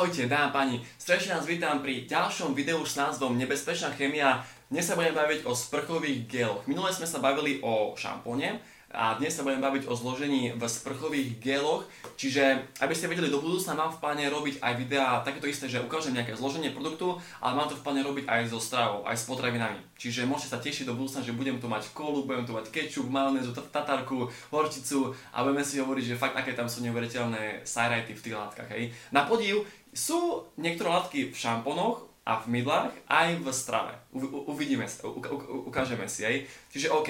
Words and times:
Ahojte, 0.00 0.32
dámy 0.32 0.48
a 0.48 0.48
páni, 0.48 0.76
srdečne 0.96 1.36
nás 1.36 1.44
vítam 1.44 1.84
pri 1.84 2.08
ďalšom 2.08 2.56
videu 2.56 2.80
s 2.88 2.96
názvom 2.96 3.36
Nebezpečná 3.36 3.92
chemia. 4.00 4.40
Dnes 4.72 4.88
sa 4.88 4.96
budem 4.96 5.12
baviť 5.12 5.44
o 5.44 5.52
sprchových 5.52 6.24
geloch. 6.24 6.64
Minule 6.64 6.88
sme 6.88 7.04
sa 7.04 7.20
bavili 7.20 7.60
o 7.60 7.92
šampóne, 8.00 8.64
a 8.90 9.14
dnes 9.14 9.30
sa 9.30 9.46
budem 9.46 9.62
baviť 9.62 9.86
o 9.86 9.94
zložení 9.94 10.50
v 10.58 10.62
sprchových 10.66 11.38
geloch, 11.38 11.86
čiže 12.18 12.66
aby 12.82 12.90
ste 12.90 13.06
vedeli 13.06 13.30
do 13.30 13.38
budúcna 13.38 13.78
mám 13.78 13.94
v 13.94 14.02
pláne 14.02 14.26
robiť 14.26 14.58
aj 14.58 14.74
videá 14.74 15.22
takéto 15.22 15.46
isté, 15.46 15.70
že 15.70 15.78
ukážem 15.78 16.10
nejaké 16.10 16.34
zloženie 16.34 16.74
produktu, 16.74 17.14
ale 17.38 17.54
mám 17.54 17.70
to 17.70 17.78
v 17.78 17.84
pláne 17.86 18.02
robiť 18.02 18.26
aj 18.26 18.50
so 18.50 18.58
stravou, 18.58 19.06
aj 19.06 19.14
s 19.14 19.30
potravinami. 19.30 19.78
Čiže 19.94 20.26
môžete 20.26 20.50
sa 20.50 20.58
tešiť 20.58 20.90
do 20.90 20.98
budúcna, 20.98 21.22
že 21.22 21.30
budem 21.30 21.62
tu 21.62 21.70
mať 21.70 21.94
kolu, 21.94 22.26
budem 22.26 22.42
tu 22.42 22.50
mať 22.50 22.66
kečup, 22.74 23.06
majonézu, 23.06 23.54
tatarku, 23.54 24.26
horčicu 24.50 25.14
a 25.30 25.46
budeme 25.46 25.62
si 25.62 25.78
hovoriť, 25.78 26.04
že 26.10 26.18
fakt 26.18 26.34
aké 26.34 26.58
tam 26.58 26.66
sú 26.66 26.82
neuveriteľné 26.82 27.62
sajrajty 27.62 28.18
v 28.18 28.22
tých 28.26 28.34
látkach. 28.34 28.68
Hej. 28.74 28.90
Na 29.14 29.22
podiv 29.22 29.62
sú 29.94 30.50
niektoré 30.58 30.90
látky 30.90 31.30
v 31.30 31.36
šampónoch, 31.38 32.10
a 32.30 32.38
v 32.46 32.60
mydlách 32.60 32.94
aj 33.08 33.28
v 33.42 33.46
strave. 33.50 33.92
U, 34.12 34.20
u, 34.22 34.38
uvidíme, 34.52 34.86
u, 35.02 35.18
u, 35.18 35.36
ukážeme 35.72 36.06
si, 36.06 36.22
hej. 36.22 36.36
Čiže 36.70 36.92
OK, 36.92 37.08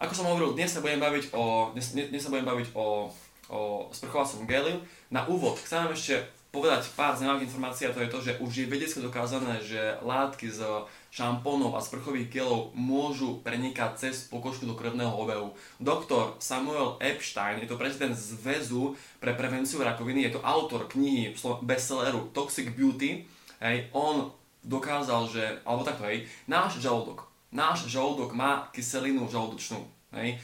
ako 0.00 0.12
som 0.16 0.28
hovoril, 0.32 0.56
dnes 0.56 0.72
sa 0.72 0.80
budem 0.80 0.96
baviť 0.96 1.36
o, 1.36 1.76
dnes, 1.76 1.92
dnes 1.92 2.24
sa 2.24 2.32
budem 2.32 2.48
baviť 2.48 2.72
o, 2.72 3.12
o 3.52 3.60
sprchovacom 3.92 4.48
geliu. 4.48 4.80
Na 5.12 5.28
úvod 5.28 5.60
chcem 5.60 5.84
vám 5.84 5.92
ešte 5.92 6.24
povedať 6.50 6.88
pár 6.96 7.14
zaujímavých 7.14 7.46
informácií 7.46 7.84
a 7.86 7.94
to 7.94 8.02
je 8.02 8.10
to, 8.10 8.18
že 8.24 8.32
už 8.40 8.52
je 8.64 8.66
vedecky 8.72 8.98
dokázané, 8.98 9.60
že 9.60 10.00
látky 10.00 10.48
z 10.50 10.64
šampónov 11.12 11.76
a 11.76 11.84
sprchových 11.84 12.32
gelov 12.32 12.72
môžu 12.72 13.44
prenikať 13.44 14.08
cez 14.08 14.26
pokožku 14.26 14.64
do 14.64 14.74
krvného 14.74 15.12
obehu. 15.12 15.52
Doktor 15.78 16.34
Samuel 16.40 16.96
Epstein 16.98 17.60
je 17.60 17.68
to 17.68 17.78
prezident 17.78 18.16
Zväzu 18.16 18.96
pre 19.20 19.36
prevenciu 19.36 19.84
rakoviny, 19.84 20.26
je 20.26 20.40
to 20.40 20.42
autor 20.42 20.88
knihy 20.88 21.36
bestselleru 21.62 22.32
Toxic 22.32 22.72
Beauty. 22.72 23.28
Hej, 23.60 23.92
on 23.92 24.32
dokázal, 24.64 25.28
že, 25.28 25.44
alebo 25.68 25.84
takto, 25.84 26.08
hej, 26.08 26.24
náš 26.48 26.80
žalúdok 26.80 27.30
náš 27.50 27.90
žalúdok 27.90 28.30
má 28.32 28.70
kyselinu 28.70 29.26
žalúdočnú, 29.26 29.82
hej, 30.16 30.38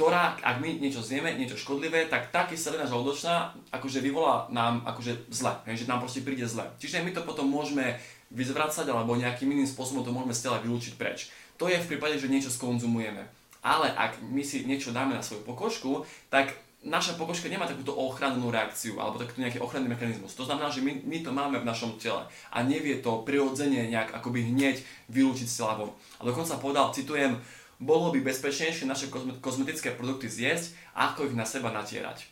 ktorá, 0.00 0.32
ak 0.40 0.64
my 0.64 0.80
niečo 0.80 1.04
zjeme, 1.04 1.36
niečo 1.36 1.60
škodlivé, 1.60 2.08
tak 2.08 2.32
tá 2.32 2.48
kyselina 2.48 2.88
žalúdočná 2.88 3.52
akože 3.68 4.00
vyvolá 4.00 4.48
nám 4.48 4.80
akože 4.88 5.28
zle, 5.28 5.52
hej, 5.68 5.84
že 5.84 5.88
nám 5.92 6.00
proste 6.00 6.24
príde 6.24 6.48
zle. 6.48 6.64
Čiže 6.80 7.04
my 7.04 7.12
to 7.12 7.20
potom 7.20 7.44
môžeme 7.44 8.00
vyzvracať 8.32 8.88
alebo 8.88 9.18
nejakým 9.18 9.50
iným 9.50 9.68
spôsobom 9.68 10.00
to 10.00 10.14
môžeme 10.14 10.32
z 10.32 10.48
tela 10.48 10.62
vylúčiť 10.62 10.94
preč. 10.96 11.28
To 11.60 11.68
je 11.68 11.76
v 11.76 11.88
prípade, 11.90 12.16
že 12.16 12.32
niečo 12.32 12.48
skonzumujeme. 12.48 13.28
Ale 13.60 13.92
ak 13.92 14.24
my 14.24 14.40
si 14.40 14.64
niečo 14.64 14.96
dáme 14.96 15.12
na 15.12 15.20
svoju 15.20 15.44
pokožku, 15.44 16.08
tak 16.32 16.56
naša 16.80 17.20
pokožka 17.20 17.52
nemá 17.52 17.68
takúto 17.68 17.92
ochrannú 17.92 18.48
reakciu 18.48 18.96
alebo 18.96 19.20
takýto 19.20 19.44
nejaký 19.44 19.60
ochranný 19.60 19.92
mechanizmus. 19.92 20.32
To 20.32 20.48
znamená, 20.48 20.72
že 20.72 20.80
my, 20.80 21.04
my 21.04 21.18
to 21.20 21.28
máme 21.28 21.60
v 21.60 21.68
našom 21.68 22.00
tele 22.00 22.24
a 22.24 22.58
nevie 22.64 23.04
to 23.04 23.20
prirodzene 23.20 23.92
nejak 23.92 24.16
akoby 24.16 24.48
hneď 24.48 24.80
vylúčiť 25.12 25.44
z 25.44 25.56
tela 25.60 25.76
von. 25.76 25.92
A 26.16 26.24
dokonca 26.24 26.56
povedal, 26.56 26.88
citujem, 26.96 27.36
bolo 27.80 28.12
by 28.12 28.20
bezpečnejšie 28.20 28.84
naše 28.84 29.08
kozmetické 29.40 29.96
produkty 29.96 30.28
zjesť, 30.28 30.76
ako 30.92 31.32
ich 31.32 31.34
na 31.34 31.48
seba 31.48 31.72
natierať. 31.72 32.28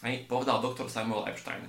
Hej, 0.00 0.24
povedal 0.24 0.64
doktor 0.64 0.88
Samuel 0.88 1.28
Epstein. 1.28 1.68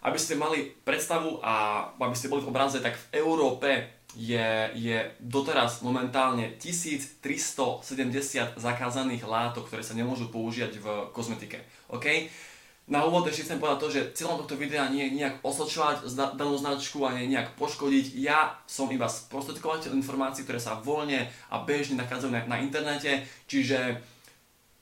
Aby 0.00 0.16
ste 0.16 0.40
mali 0.40 0.72
predstavu 0.80 1.44
a 1.44 1.84
aby 1.92 2.16
ste 2.16 2.32
boli 2.32 2.40
v 2.40 2.48
obraze, 2.48 2.80
tak 2.80 2.96
v 2.96 3.20
Európe 3.20 4.00
je, 4.16 4.72
je 4.74 4.98
doteraz 5.20 5.84
momentálne 5.84 6.56
1370 6.56 7.84
zakázaných 8.56 9.22
látok, 9.28 9.68
ktoré 9.68 9.84
sa 9.84 9.92
nemôžu 9.92 10.32
použiť 10.32 10.72
v 10.80 10.86
kozmetike. 11.12 11.60
OK? 11.92 12.32
Na 12.90 13.06
úvod 13.06 13.22
ešte 13.30 13.46
chcem 13.46 13.62
povedať 13.62 13.78
to, 13.78 13.88
že 13.94 14.10
cieľom 14.18 14.42
tohto 14.42 14.58
videa 14.58 14.90
nie 14.90 15.06
je 15.06 15.22
nejak 15.22 15.46
osočovať 15.46 16.10
danú 16.34 16.58
značku 16.58 16.98
a 17.06 17.14
nie 17.14 17.30
nejak 17.30 17.54
poškodiť. 17.54 18.18
Ja 18.18 18.58
som 18.66 18.90
iba 18.90 19.06
sprostredkovateľ 19.06 19.94
informácií, 19.94 20.42
ktoré 20.42 20.58
sa 20.58 20.74
voľne 20.82 21.30
a 21.54 21.62
bežne 21.62 22.02
nachádzajú 22.02 22.34
na, 22.34 22.42
na 22.50 22.58
internete, 22.58 23.22
čiže 23.46 24.02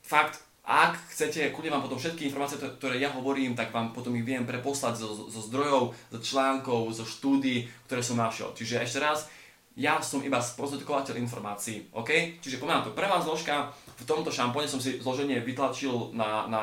fakt 0.01 0.41
ak 0.69 1.01
chcete, 1.17 1.49
kľudne 1.53 1.73
vám 1.73 1.85
potom 1.89 1.97
všetky 1.97 2.29
informácie, 2.29 2.61
ktoré 2.61 3.01
ja 3.01 3.09
hovorím, 3.13 3.57
tak 3.57 3.73
vám 3.73 3.97
potom 3.97 4.13
ich 4.17 4.25
viem 4.25 4.45
preposlať 4.45 5.01
zo, 5.01 5.29
zo 5.29 5.41
zdrojov, 5.49 5.97
zo 6.13 6.19
článkov, 6.21 6.93
zo 6.93 7.09
štúdí, 7.09 7.65
ktoré 7.89 8.05
som 8.05 8.21
našiel. 8.21 8.53
Čiže 8.53 8.85
ešte 8.85 9.01
raz, 9.01 9.33
ja 9.81 9.97
som 10.05 10.21
iba 10.21 10.45
sprostredkovateľ 10.45 11.17
informácií, 11.25 11.89
OK? 11.97 12.41
Čiže 12.45 12.61
poviem 12.61 12.85
to, 12.85 12.93
prvá 12.93 13.17
zložka, 13.25 13.73
v 13.97 14.05
tomto 14.05 14.29
šampóne 14.29 14.69
som 14.69 14.77
si 14.77 15.01
zloženie 15.01 15.41
vytlačil 15.41 16.13
na, 16.13 16.45
na 16.53 16.63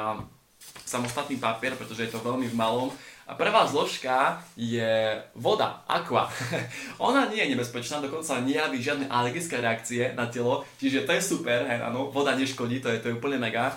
samostatný 0.83 1.39
papier, 1.39 1.77
pretože 1.79 2.09
je 2.09 2.11
to 2.11 2.19
veľmi 2.19 2.51
v 2.51 2.57
malom. 2.59 2.91
A 3.25 3.33
prvá 3.33 3.65
zložka 3.65 4.37
je 4.53 5.17
voda, 5.33 5.81
aqua. 5.89 6.29
Ona 7.09 7.25
nie 7.25 7.41
je 7.41 7.57
nebezpečná, 7.57 7.97
dokonca 7.97 8.43
nejaví 8.45 8.77
žiadne 8.77 9.09
alergické 9.09 9.57
reakcie 9.57 10.13
na 10.13 10.29
telo, 10.29 10.61
čiže 10.77 11.09
to 11.09 11.11
je 11.17 11.21
super, 11.25 11.65
hej, 11.65 11.81
áno, 11.81 12.13
voda 12.13 12.37
neškodí, 12.37 12.85
to 12.85 12.93
je, 12.93 13.01
to 13.01 13.09
je 13.09 13.17
úplne 13.17 13.41
mega. 13.41 13.73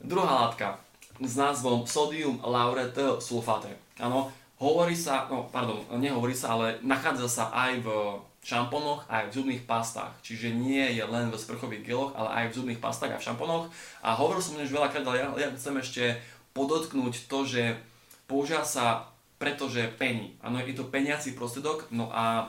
Druhá 0.00 0.48
látka 0.48 0.80
s 1.20 1.36
názvom 1.36 1.84
sodium 1.84 2.40
lauretyl 2.40 3.20
sulfate. 3.20 3.72
Áno, 4.00 4.32
hovorí 4.56 4.96
sa, 4.96 5.28
no 5.28 5.48
pardon, 5.52 5.84
nehovorí 6.00 6.32
sa, 6.32 6.56
ale 6.56 6.80
nachádza 6.80 7.28
sa 7.28 7.44
aj 7.52 7.84
v 7.84 7.88
šampónoch, 8.46 9.02
aj 9.10 9.28
v 9.28 9.34
zubných 9.34 9.62
pastách. 9.66 10.14
Čiže 10.22 10.54
nie 10.54 10.94
je 10.94 11.02
len 11.02 11.28
v 11.28 11.34
sprchových 11.34 11.82
geloch, 11.82 12.14
ale 12.14 12.30
aj 12.30 12.44
v 12.48 12.56
zubných 12.62 12.80
pastách 12.80 13.12
a 13.12 13.18
v 13.18 13.26
šamponoch. 13.26 13.66
A 14.06 14.14
hovoril 14.14 14.38
som 14.38 14.54
už 14.54 14.70
veľakrát, 14.70 15.02
ale 15.02 15.18
ja, 15.18 15.28
ja 15.34 15.48
chcem 15.58 15.74
ešte 15.82 16.02
podotknúť 16.56 17.28
to, 17.28 17.44
že 17.44 17.76
používa 18.24 18.64
sa 18.64 19.12
pretože 19.36 19.84
pení. 20.00 20.32
Áno, 20.40 20.56
je 20.64 20.72
to 20.72 20.88
peniaci 20.88 21.36
prostriedok, 21.36 21.92
no 21.92 22.08
a 22.08 22.48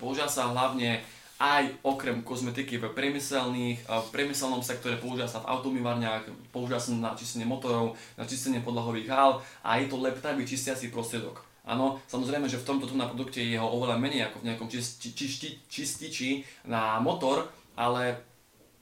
používa 0.00 0.32
sa 0.32 0.48
hlavne 0.48 1.04
aj 1.40 1.72
okrem 1.84 2.20
kozmetiky 2.20 2.76
v 2.76 2.92
priemyselných, 2.92 3.84
v 3.84 4.08
priemyselnom 4.12 4.60
sektore 4.60 5.00
používa 5.00 5.24
sa 5.24 5.40
v 5.40 5.48
automývarniach, 5.56 6.28
používa 6.52 6.76
sa 6.76 6.92
na 6.92 7.16
čistenie 7.16 7.48
motorov, 7.48 7.96
na 8.16 8.28
čistenie 8.28 8.60
podlahových 8.60 9.08
hál 9.08 9.40
a 9.64 9.80
je 9.80 9.88
to 9.88 9.96
leptavý 9.96 10.44
čistiaci 10.44 10.92
prostriedok. 10.92 11.40
Áno, 11.64 12.00
samozrejme, 12.08 12.48
že 12.48 12.60
v 12.60 12.66
tomto 12.68 12.92
na 12.96 13.08
produkte 13.08 13.40
je 13.40 13.56
ho 13.56 13.68
oveľa 13.68 14.00
menej 14.00 14.28
ako 14.28 14.40
v 14.40 14.46
nejakom 14.52 14.68
čisti, 14.68 15.12
čisti, 15.12 15.48
čističi 15.68 16.30
na 16.68 17.00
motor, 17.00 17.48
ale 17.76 18.29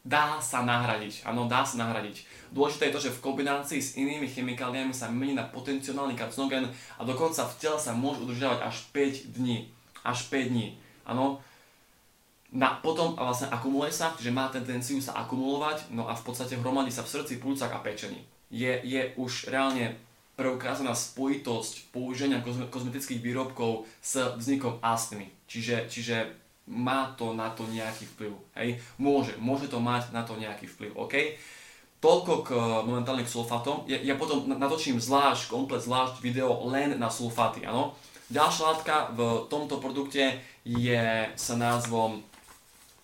dá 0.08 0.40
sa 0.40 0.64
nahradiť. 0.64 1.28
Áno, 1.28 1.44
dá 1.44 1.60
sa 1.68 1.76
nahradiť. 1.84 2.24
Dôležité 2.48 2.88
je 2.88 2.94
to, 2.96 3.04
že 3.04 3.14
v 3.20 3.22
kombinácii 3.28 3.76
s 3.76 4.00
inými 4.00 4.24
chemikáliami 4.24 4.96
sa 4.96 5.12
mení 5.12 5.36
na 5.36 5.44
potenciálny 5.44 6.16
karcinogen 6.16 6.64
a 6.96 7.04
dokonca 7.04 7.44
v 7.44 7.56
tele 7.60 7.76
sa 7.76 7.92
môže 7.92 8.24
udržiavať 8.24 8.58
až 8.64 8.76
5 8.96 9.36
dní. 9.36 9.68
Až 10.00 10.32
5 10.32 10.48
dní. 10.48 10.80
Áno, 11.04 11.44
na, 12.48 12.80
potom 12.80 13.12
vlastne 13.12 13.52
akumuluje 13.52 13.92
sa, 13.92 14.16
že 14.16 14.32
má 14.32 14.48
tendenciu 14.48 14.96
sa 15.04 15.12
akumulovať, 15.20 15.92
no 15.92 16.08
a 16.08 16.16
v 16.16 16.24
podstate 16.24 16.56
hromadí 16.56 16.88
sa 16.88 17.04
v 17.04 17.12
srdci, 17.12 17.36
plúcach 17.36 17.68
a 17.68 17.84
pečení. 17.84 18.24
Je, 18.48 18.80
je 18.80 19.12
už 19.20 19.52
reálne 19.52 19.92
preukázaná 20.40 20.96
spojitosť 20.96 21.92
použenia 21.92 22.40
kozmetických 22.72 23.20
výrobkov 23.20 23.84
s 24.00 24.16
vznikom 24.40 24.80
astmy. 24.80 25.28
Čiže, 25.44 25.92
čiže 25.92 26.16
má 26.68 27.16
to 27.16 27.32
na 27.32 27.48
to 27.50 27.64
nejaký 27.66 28.04
vplyv. 28.14 28.32
Hej? 28.54 28.78
Môže, 29.00 29.32
môže 29.40 29.66
to 29.72 29.80
mať 29.80 30.12
na 30.12 30.22
to 30.22 30.36
nejaký 30.36 30.68
vplyv. 30.68 30.92
OK? 30.94 31.14
Toľko 31.98 32.32
k 32.46 32.48
momentálne 32.86 33.26
k 33.26 33.32
sulfátom. 33.32 33.82
Ja, 33.90 33.98
ja 33.98 34.14
potom 34.14 34.46
natočím 34.46 35.02
zvlášť, 35.02 35.50
komplet 35.50 35.82
zvlášť 35.82 36.22
video 36.22 36.52
len 36.70 36.94
na 37.00 37.10
sulfáty. 37.10 37.66
Áno? 37.66 37.98
Ďalšia 38.28 38.62
látka 38.70 38.94
v 39.16 39.48
tomto 39.48 39.80
produkte 39.80 40.38
je 40.62 41.32
s 41.32 41.46
názvom 41.56 42.20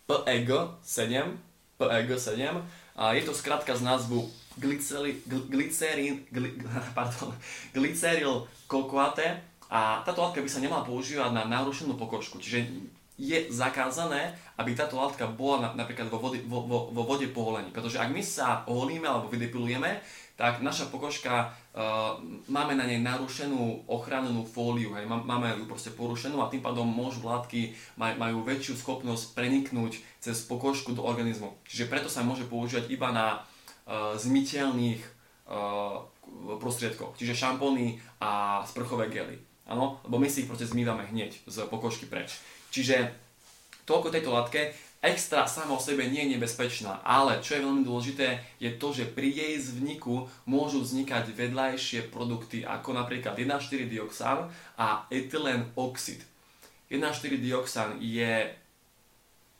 PEG7, 0.04 1.32
PEG7 1.80 2.60
a 2.94 3.04
je 3.16 3.22
to 3.24 3.32
skratka 3.32 3.72
z 3.72 3.82
názvu 3.82 4.28
glycerin, 4.60 6.22
gly, 6.30 6.50
pardon, 6.98 7.32
glyceryl 7.74 8.47
kokoate 8.69 9.42
a 9.72 10.04
táto 10.06 10.22
látka 10.22 10.44
by 10.44 10.50
sa 10.50 10.62
nemala 10.62 10.86
používať 10.86 11.33
na 11.34 11.42
narušenú 11.48 11.98
pokožku, 11.98 12.39
čiže 12.39 12.68
je 13.15 13.47
zakázané, 13.47 14.34
aby 14.59 14.75
táto 14.75 14.99
látka 14.99 15.31
bola 15.31 15.71
na, 15.71 15.87
napríklad 15.87 16.11
vo 16.11 16.19
vode, 16.19 16.43
vo, 16.51 16.66
vo, 16.66 16.91
vo 16.91 17.03
vode 17.07 17.31
po. 17.31 17.55
Pretože 17.71 18.03
ak 18.03 18.11
my 18.11 18.22
sa 18.22 18.66
holíme 18.66 19.07
alebo 19.07 19.31
vydepilujeme, 19.31 20.03
tak 20.34 20.66
naša 20.66 20.91
pokožka, 20.91 21.55
uh, 21.78 22.19
máme 22.51 22.75
na 22.75 22.91
nej 22.91 22.99
narušenú 22.99 23.87
ochrannú 23.87 24.43
fóliu, 24.43 24.99
hej, 24.99 25.07
máme 25.07 25.55
ju 25.63 25.71
proste 25.71 25.95
porušenú 25.95 26.43
a 26.43 26.51
tým 26.51 26.59
pádom 26.59 26.91
môžu 26.91 27.22
látky, 27.22 27.71
maj, 27.95 28.19
majú 28.19 28.43
väčšiu 28.43 28.75
schopnosť 28.75 29.39
preniknúť 29.39 30.03
cez 30.19 30.43
pokožku 30.43 30.91
do 30.91 31.07
organizmu. 31.07 31.55
Čiže 31.71 31.87
preto 31.87 32.11
sa 32.11 32.27
môže 32.27 32.51
používať 32.51 32.91
iba 32.91 33.15
na 33.15 33.27
uh, 33.39 34.19
zmiteľných 34.19 35.03
uh, 35.07 36.03
prostriedkoch, 36.59 37.15
čiže 37.15 37.39
šampóny 37.39 38.03
a 38.19 38.59
sprchové 38.66 39.07
gely. 39.15 39.53
Áno, 39.65 40.01
lebo 40.05 40.21
my 40.21 40.28
si 40.28 40.45
ich 40.45 40.49
proste 40.49 40.69
zmývame 40.69 41.09
hneď 41.09 41.41
z 41.49 41.57
pokožky 41.72 42.05
preč. 42.05 42.37
Čiže 42.69 43.13
toľko 43.89 44.09
tejto 44.13 44.31
látke. 44.33 44.77
extra 45.05 45.45
sama 45.45 45.77
o 45.77 45.81
sebe 45.81 46.09
nie 46.09 46.25
je 46.25 46.33
nebezpečná, 46.37 47.05
ale 47.05 47.45
čo 47.45 47.57
je 47.57 47.65
veľmi 47.65 47.84
dôležité, 47.84 48.41
je 48.57 48.72
to, 48.72 48.89
že 48.97 49.13
pri 49.13 49.28
jej 49.28 49.61
vzniku 49.61 50.33
môžu 50.49 50.81
vznikať 50.81 51.28
vedľajšie 51.28 52.09
produkty 52.09 52.65
ako 52.65 52.97
napríklad 52.97 53.37
1,4-dioxán 53.37 54.49
a 54.81 55.05
etylén 55.13 55.69
oxid. 55.77 56.25
1,4-dioxán 56.89 58.01
je 58.01 58.49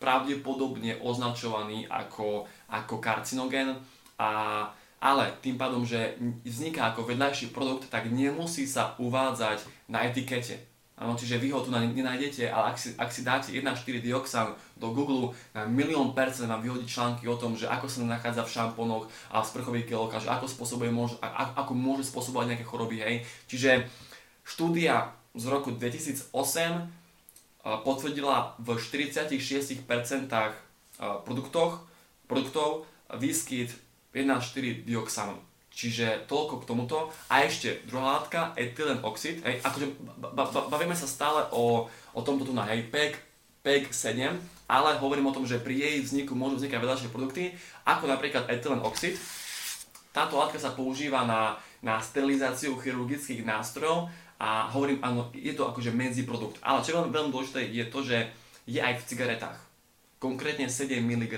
pravdepodobne 0.01 0.97
označovaný 1.05 1.85
ako, 1.93 2.49
ako 2.73 2.95
karcinogen, 3.01 3.77
a, 4.17 4.69
ale 5.05 5.37
tým 5.45 5.61
pádom, 5.61 5.85
že 5.85 6.17
vzniká 6.49 6.97
ako 6.97 7.05
vedľajší 7.05 7.53
produkt, 7.53 7.93
tak 7.93 8.09
nemusí 8.09 8.65
sa 8.65 8.97
uvádzať 8.97 9.61
na 9.93 10.09
etikete. 10.09 10.57
Ano, 10.97 11.19
čiže 11.19 11.43
vy 11.43 11.51
ho 11.51 11.59
tu 11.61 11.75
nenájdete, 11.75 12.49
ale 12.49 12.71
ak 12.71 12.79
si, 12.79 12.95
ak 12.95 13.11
si 13.11 13.27
dáte 13.27 13.51
1,4 13.51 13.99
dioxán 13.99 14.55
do 14.79 14.95
Google, 14.95 15.35
na 15.51 15.67
milión 15.67 16.15
percent 16.15 16.47
vám 16.47 16.63
vyhodí 16.63 16.87
články 16.87 17.27
o 17.27 17.35
tom, 17.35 17.59
že 17.59 17.67
ako 17.67 17.91
sa 17.91 18.07
nachádza 18.07 18.47
v 18.47 18.55
šampónoch 18.55 19.11
a 19.35 19.43
v 19.43 19.49
sprchových 19.51 19.91
geloch 19.91 20.15
a 20.15 20.23
že 20.23 20.31
ako, 20.31 20.47
spôsobuje, 20.47 20.95
môže, 20.95 21.19
ako 21.59 21.75
môže 21.75 22.07
spôsobovať 22.09 22.55
nejaké 22.55 22.65
choroby. 22.65 23.03
Hej. 23.03 23.27
Čiže 23.51 23.91
štúdia 24.47 25.13
z 25.35 25.45
roku 25.51 25.75
2008 25.75 26.31
potvrdila 27.83 28.55
v 28.63 28.79
46% 28.79 29.83
produktoch, 31.27 31.83
produktov 32.31 32.87
výskyt 33.11 33.75
1,4 34.15 34.87
dioxánu. 34.87 35.37
Čiže 35.75 36.31
toľko 36.31 36.63
k 36.63 36.69
tomuto. 36.71 37.11
A 37.27 37.43
ešte 37.43 37.83
druhá 37.91 38.23
látka, 38.23 38.55
etylen 38.55 39.03
oxid. 39.03 39.43
Hej, 39.43 39.59
akože 39.67 39.91
bavíme 40.71 40.95
sa 40.95 41.11
stále 41.11 41.51
o, 41.51 41.91
o 41.91 42.21
tomto 42.23 42.47
tu 42.47 42.55
na 42.55 42.63
hej, 42.71 42.87
PEG, 42.95 43.19
PEG 43.67 43.91
7, 43.91 44.39
ale 44.71 44.97
hovorím 45.03 45.27
o 45.29 45.35
tom, 45.35 45.43
že 45.43 45.59
pri 45.59 45.75
jej 45.75 45.97
vzniku 46.07 46.39
môžu 46.39 46.63
vznikať 46.63 46.79
vedľajšie 46.79 47.11
produkty, 47.11 47.59
ako 47.83 48.07
napríklad 48.07 48.47
etylen 48.47 48.87
oxid. 48.87 49.19
Táto 50.15 50.39
látka 50.39 50.63
sa 50.63 50.71
používa 50.71 51.27
na, 51.27 51.59
na 51.83 51.99
sterilizáciu 51.99 52.79
chirurgických 52.79 53.43
nástrojov 53.43 54.15
a 54.39 54.71
hovorím, 54.71 55.03
áno, 55.03 55.35
je 55.35 55.59
to 55.59 55.67
akože 55.67 55.91
medziprodukt. 55.91 56.63
Ale 56.63 56.87
čo 56.87 56.95
je 56.95 56.97
veľmi, 57.03 57.11
veľmi 57.11 57.31
dôležité 57.35 57.67
je 57.67 57.85
to, 57.91 57.99
že 58.07 58.31
je 58.71 58.79
aj 58.79 59.03
v 59.03 59.07
cigaretách. 59.11 59.59
Konkrétne 60.23 60.71
7 60.71 61.03
mg, 61.03 61.35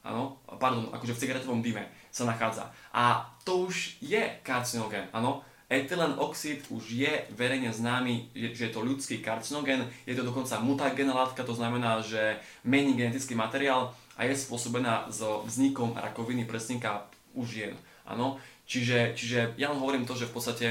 áno, 0.00 0.40
pardon, 0.56 0.88
akože 0.88 1.12
v 1.12 1.20
cigaretovom 1.20 1.60
dime 1.60 1.84
sa 2.14 2.22
nachádza. 2.30 2.70
A 2.94 3.26
to 3.42 3.66
už 3.66 3.98
je 3.98 4.22
karcinogen, 4.46 5.10
áno. 5.10 5.42
Etylen 5.66 6.14
oxid 6.22 6.62
už 6.70 6.94
je 6.94 7.10
verejne 7.34 7.74
známy, 7.74 8.30
že 8.54 8.70
je 8.70 8.72
to 8.72 8.86
ľudský 8.86 9.18
karcinogen, 9.18 9.90
je 10.06 10.14
to 10.14 10.22
dokonca 10.22 10.62
mutagénna 10.62 11.10
látka, 11.10 11.42
to 11.42 11.56
znamená, 11.56 11.98
že 11.98 12.38
mení 12.62 12.94
genetický 12.94 13.34
materiál 13.34 13.90
a 14.14 14.22
je 14.22 14.38
spôsobená 14.38 15.10
so 15.10 15.42
vznikom 15.42 15.98
rakoviny 15.98 16.46
prsníka 16.46 17.10
u 17.34 17.42
žien. 17.42 17.74
Áno? 18.06 18.38
Čiže, 18.70 19.18
čiže 19.18 19.58
ja 19.58 19.74
len 19.74 19.80
hovorím 19.82 20.06
to, 20.06 20.14
že 20.14 20.30
v 20.30 20.34
podstate 20.38 20.66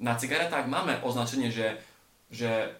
na 0.00 0.18
cigaretách 0.18 0.66
máme 0.66 0.98
označenie, 1.06 1.52
že, 1.52 1.78
že 2.32 2.74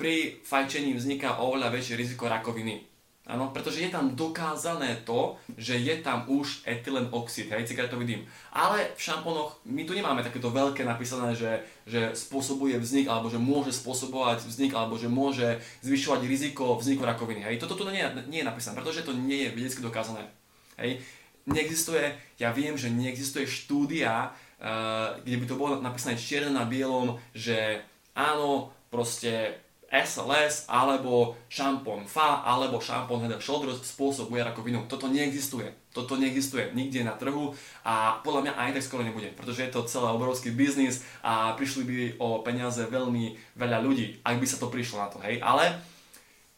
pri 0.00 0.40
fajčení 0.46 0.96
vzniká 0.96 1.42
oveľa 1.42 1.74
väčšie 1.76 1.98
riziko 1.98 2.30
rakoviny. 2.30 2.89
Áno, 3.30 3.54
pretože 3.54 3.86
je 3.86 3.94
tam 3.94 4.18
dokázané 4.18 5.06
to, 5.06 5.38
že 5.54 5.78
je 5.78 6.02
tam 6.02 6.26
už 6.26 6.66
etylen 6.66 7.06
oxid, 7.14 7.46
hej, 7.54 7.62
cigaretový 7.62 8.02
dym. 8.02 8.22
Ale 8.50 8.90
v 8.98 9.00
šampónoch 9.00 9.62
my 9.70 9.86
tu 9.86 9.94
nemáme 9.94 10.26
takéto 10.26 10.50
veľké 10.50 10.82
napísané, 10.82 11.38
že, 11.38 11.62
že 11.86 12.10
spôsobuje 12.10 12.74
vznik, 12.82 13.06
alebo 13.06 13.30
že 13.30 13.38
môže 13.38 13.70
spôsobovať 13.70 14.42
vznik, 14.42 14.74
alebo 14.74 14.98
že 14.98 15.06
môže 15.06 15.62
zvyšovať 15.86 16.26
riziko 16.26 16.74
vzniku 16.74 17.06
rakoviny. 17.06 17.46
Hej. 17.46 17.62
Toto 17.62 17.78
tu 17.78 17.86
nie, 17.86 18.02
nie 18.26 18.42
je 18.42 18.50
napísané, 18.50 18.74
pretože 18.74 19.06
to 19.06 19.14
nie 19.14 19.46
je 19.46 19.54
vedecky 19.54 19.78
dokázané. 19.78 20.26
Hej. 20.74 20.98
Neexistuje, 21.46 22.10
ja 22.42 22.50
viem, 22.50 22.74
že 22.74 22.90
neexistuje 22.90 23.46
štúdia, 23.46 24.34
uh, 24.34 25.14
kde 25.22 25.38
by 25.38 25.46
to 25.46 25.54
bolo 25.54 25.78
napísané 25.78 26.18
čierne 26.18 26.50
na 26.50 26.66
bielom, 26.66 27.14
že 27.30 27.78
áno, 28.18 28.74
proste 28.90 29.54
SLS 29.90 30.70
alebo 30.70 31.34
šampón 31.50 32.06
FA 32.06 32.46
alebo 32.46 32.78
šampón 32.78 33.26
Head 33.26 33.42
Shoulders 33.42 33.82
spôsobuje 33.82 34.38
rakovinu. 34.38 34.86
Toto 34.86 35.10
neexistuje. 35.10 35.66
Toto 35.90 36.14
neexistuje 36.14 36.70
nikde 36.78 37.02
na 37.02 37.18
trhu 37.18 37.50
a 37.82 38.22
podľa 38.22 38.46
mňa 38.46 38.52
aj 38.54 38.70
tak 38.78 38.86
skoro 38.86 39.02
nebude, 39.02 39.34
pretože 39.34 39.66
je 39.66 39.74
to 39.74 39.90
celý 39.90 40.14
obrovský 40.14 40.54
biznis 40.54 41.02
a 41.26 41.58
prišli 41.58 41.82
by 41.82 41.96
o 42.22 42.46
peniaze 42.46 42.78
veľmi 42.86 43.34
veľa 43.58 43.82
ľudí, 43.82 44.22
ak 44.22 44.38
by 44.38 44.46
sa 44.46 44.62
to 44.62 44.70
prišlo 44.70 45.02
na 45.02 45.10
to, 45.10 45.18
hej. 45.26 45.42
Ale 45.42 45.74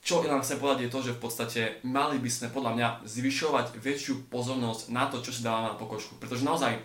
čo 0.04 0.20
ja 0.20 0.28
nám 0.28 0.44
chcem 0.44 0.60
povedať 0.60 0.84
je 0.84 0.92
to, 0.92 1.00
že 1.00 1.16
v 1.16 1.22
podstate 1.22 1.60
mali 1.86 2.20
by 2.20 2.28
sme 2.28 2.52
podľa 2.52 2.72
mňa 2.76 2.88
zvyšovať 3.08 3.80
väčšiu 3.80 4.28
pozornosť 4.28 4.92
na 4.92 5.08
to, 5.08 5.24
čo 5.24 5.32
si 5.32 5.40
dávame 5.40 5.72
na 5.72 5.80
pokožku. 5.80 6.20
Pretože 6.20 6.44
naozaj, 6.44 6.76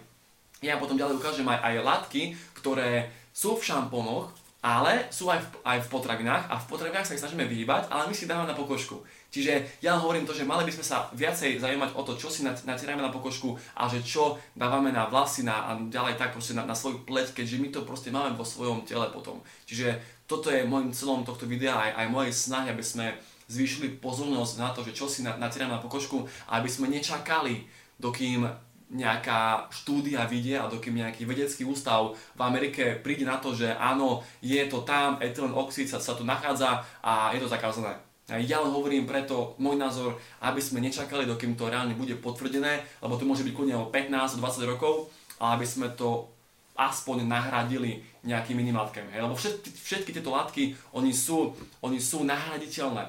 ja 0.64 0.80
potom 0.80 0.96
ďalej 0.96 1.20
ukážem 1.20 1.50
aj, 1.50 1.60
aj 1.60 1.76
látky, 1.84 2.22
ktoré 2.56 3.10
sú 3.36 3.58
v 3.58 3.66
šampónoch, 3.66 4.32
ale 4.62 5.06
sú 5.14 5.30
aj 5.30 5.38
v, 5.38 5.48
aj 5.62 5.78
v 5.86 5.92
potravinách 5.94 6.50
a 6.50 6.58
v 6.58 6.66
potravinách 6.66 7.06
sa 7.06 7.14
ich 7.14 7.22
snažíme 7.22 7.46
vyhýbať, 7.46 7.94
ale 7.94 8.10
my 8.10 8.16
si 8.18 8.26
dávame 8.26 8.50
na 8.50 8.58
pokožku. 8.58 9.06
Čiže 9.30 9.84
ja 9.86 10.00
hovorím 10.02 10.26
to, 10.26 10.34
že 10.34 10.48
mali 10.50 10.66
by 10.66 10.74
sme 10.74 10.86
sa 10.88 11.06
viacej 11.14 11.62
zaujímať 11.62 11.94
o 11.94 12.02
to, 12.02 12.18
čo 12.18 12.34
si 12.34 12.42
natierame 12.42 13.06
na 13.06 13.14
pokožku 13.14 13.54
a 13.78 13.86
že 13.86 14.02
čo 14.02 14.42
dávame 14.58 14.90
na 14.90 15.06
vlasy 15.06 15.46
na, 15.46 15.70
a 15.70 15.78
ďalej 15.78 16.18
tak 16.18 16.34
proste 16.34 16.58
na, 16.58 16.66
na 16.66 16.74
svoju 16.74 17.06
pleť, 17.06 17.38
keďže 17.38 17.62
my 17.62 17.68
to 17.70 17.86
proste 17.86 18.10
máme 18.10 18.34
vo 18.34 18.42
svojom 18.42 18.82
tele 18.82 19.06
potom. 19.14 19.46
Čiže 19.70 20.02
toto 20.26 20.50
je 20.50 20.66
môjim 20.66 20.90
celom 20.90 21.22
tohto 21.22 21.46
videa 21.46 21.78
aj, 21.78 21.92
aj 22.04 22.08
mojej 22.10 22.34
snahy, 22.34 22.68
aby 22.74 22.82
sme 22.82 23.14
zvýšili 23.48 24.02
pozornosť 24.04 24.54
na 24.60 24.74
to, 24.74 24.84
že 24.84 24.92
čo 24.92 25.08
si 25.08 25.24
natierame 25.24 25.78
na 25.78 25.84
pokožku 25.84 26.28
aby 26.52 26.68
sme 26.68 26.92
nečakali, 26.92 27.64
dokým 27.98 28.46
nejaká 28.88 29.68
štúdia 29.68 30.24
vidie 30.24 30.56
a 30.56 30.72
dokým 30.72 30.96
nejaký 31.04 31.28
vedecký 31.28 31.68
ústav 31.68 32.16
v 32.16 32.42
Amerike 32.42 32.96
príde 33.04 33.28
na 33.28 33.36
to, 33.36 33.52
že 33.52 33.76
áno, 33.76 34.24
je 34.40 34.64
to 34.72 34.88
tam, 34.88 35.20
etylen 35.20 35.52
oxid 35.52 35.92
sa, 35.92 36.00
sa 36.00 36.16
tu 36.16 36.24
nachádza 36.24 36.88
a 37.04 37.36
je 37.36 37.44
to 37.44 37.52
zakázané. 37.52 38.00
Ja 38.28 38.60
len 38.60 38.76
hovorím 38.76 39.08
preto 39.08 39.56
môj 39.56 39.80
názor, 39.80 40.20
aby 40.44 40.60
sme 40.60 40.84
nečakali, 40.84 41.24
dokým 41.24 41.56
to 41.56 41.72
reálne 41.72 41.96
bude 41.96 42.16
potvrdené, 42.20 42.84
lebo 43.00 43.16
to 43.16 43.24
môže 43.24 43.44
byť 43.48 43.56
kľudne 43.56 43.76
o 43.80 43.88
15-20 43.88 44.72
rokov, 44.72 45.08
ale 45.40 45.60
aby 45.60 45.68
sme 45.68 45.88
to 45.96 46.28
aspoň 46.76 47.24
nahradili 47.24 48.04
nejakými 48.28 48.68
inými 48.68 48.78
látkami. 48.78 49.16
Lebo 49.16 49.34
všetky, 49.34 49.72
všetky 49.72 50.12
tieto 50.12 50.36
látky, 50.36 50.76
oni 50.92 51.16
sú, 51.16 51.56
oni 51.80 52.04
sú 52.04 52.28
nahraditeľné. 52.28 53.08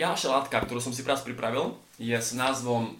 Ďalšia 0.00 0.32
látka, 0.32 0.56
ktorú 0.64 0.80
som 0.80 0.96
si 0.96 1.04
práve 1.04 1.20
pripravil, 1.28 1.76
je 2.00 2.16
s 2.16 2.32
názvom 2.32 2.96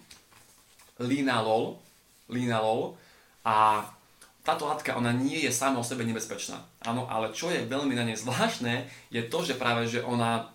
linalol, 1.00 1.81
linalol 2.29 2.94
a 3.43 3.88
táto 4.41 4.69
látka, 4.69 4.97
ona 4.97 5.12
nie 5.12 5.44
je 5.44 5.52
sama 5.52 5.81
o 5.81 5.85
sebe 5.85 6.05
nebezpečná. 6.05 6.61
Áno, 6.85 7.05
ale 7.08 7.32
čo 7.37 7.52
je 7.52 7.64
veľmi 7.69 7.93
na 7.93 8.08
nej 8.08 8.17
zvláštne, 8.17 8.88
je 9.12 9.21
to, 9.28 9.45
že 9.45 9.61
práve, 9.61 9.85
že 9.85 10.00
ona 10.00 10.49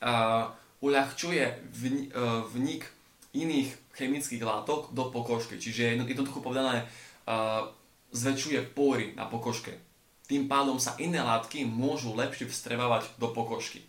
uh, 0.00 0.48
uľahčuje 0.80 1.44
vni, 1.76 2.02
uh, 2.12 2.44
vnik 2.48 2.88
iných 3.36 3.68
chemických 3.96 4.40
látok 4.40 4.96
do 4.96 5.12
pokožky. 5.12 5.60
Čiže 5.60 6.00
jednoducho 6.00 6.40
povedané, 6.40 6.88
uh, 7.28 7.68
zväčšuje 8.16 8.72
pory 8.72 9.12
na 9.12 9.28
pokožke. 9.28 9.76
Tým 10.28 10.48
pádom 10.48 10.80
sa 10.80 10.96
iné 10.96 11.20
látky 11.20 11.68
môžu 11.68 12.16
lepšie 12.16 12.48
vstrebávať 12.48 13.12
do 13.20 13.28
pokožky. 13.28 13.84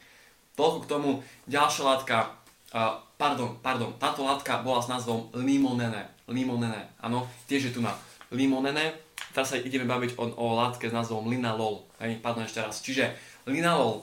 Toľko 0.59 0.79
k 0.83 0.89
tomu. 0.91 1.09
Ďalšia 1.47 1.83
látka, 1.87 2.35
Pardon, 2.73 3.53
pardon, 3.61 3.93
táto 4.01 4.25
látka 4.25 4.65
bola 4.65 4.81
s 4.81 4.89
názvom 4.89 5.29
limonene. 5.37 6.09
Limonene, 6.25 6.97
áno, 6.97 7.29
tiež 7.45 7.69
je 7.69 7.73
tu 7.77 7.81
na 7.85 7.93
limonene. 8.33 8.97
Teraz 9.29 9.53
sa 9.53 9.61
ideme 9.61 9.85
baviť 9.85 10.17
o, 10.17 10.33
o 10.33 10.45
látke 10.57 10.89
s 10.89 10.93
názvom 10.93 11.29
linalol. 11.29 11.85
Hej, 12.01 12.17
pardon 12.25 12.41
ešte 12.41 12.65
raz. 12.65 12.81
Čiže 12.81 13.13
linalol 13.45 14.01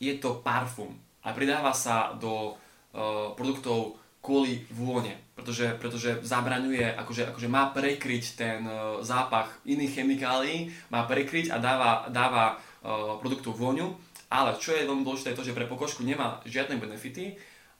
je 0.00 0.16
to 0.16 0.40
parfum 0.40 0.96
a 1.24 1.32
pridáva 1.36 1.76
sa 1.76 2.16
do 2.16 2.52
uh, 2.52 3.32
produktov 3.36 4.00
kvôli 4.24 4.64
vône, 4.72 5.20
pretože, 5.36 5.68
pretože 5.76 6.24
zabraňuje, 6.24 6.96
akože, 6.96 7.36
akože 7.36 7.48
má 7.52 7.68
prekryť 7.72 8.24
ten 8.36 8.60
uh, 8.64 9.00
zápach 9.04 9.60
iných 9.68 10.00
chemikálií, 10.00 10.72
má 10.88 11.04
prekryť 11.04 11.52
a 11.52 11.60
dáva, 11.60 12.08
dáva 12.08 12.56
uh, 12.56 13.20
produktu 13.20 13.52
vôňu, 13.52 13.92
ale 14.32 14.56
čo 14.56 14.72
je 14.72 14.88
veľmi 14.88 15.04
dôležité 15.04 15.32
je 15.32 15.38
to, 15.40 15.46
že 15.52 15.56
pre 15.56 15.68
pokožku 15.68 16.00
nemá 16.04 16.40
žiadne 16.48 16.80
benefity, 16.80 17.36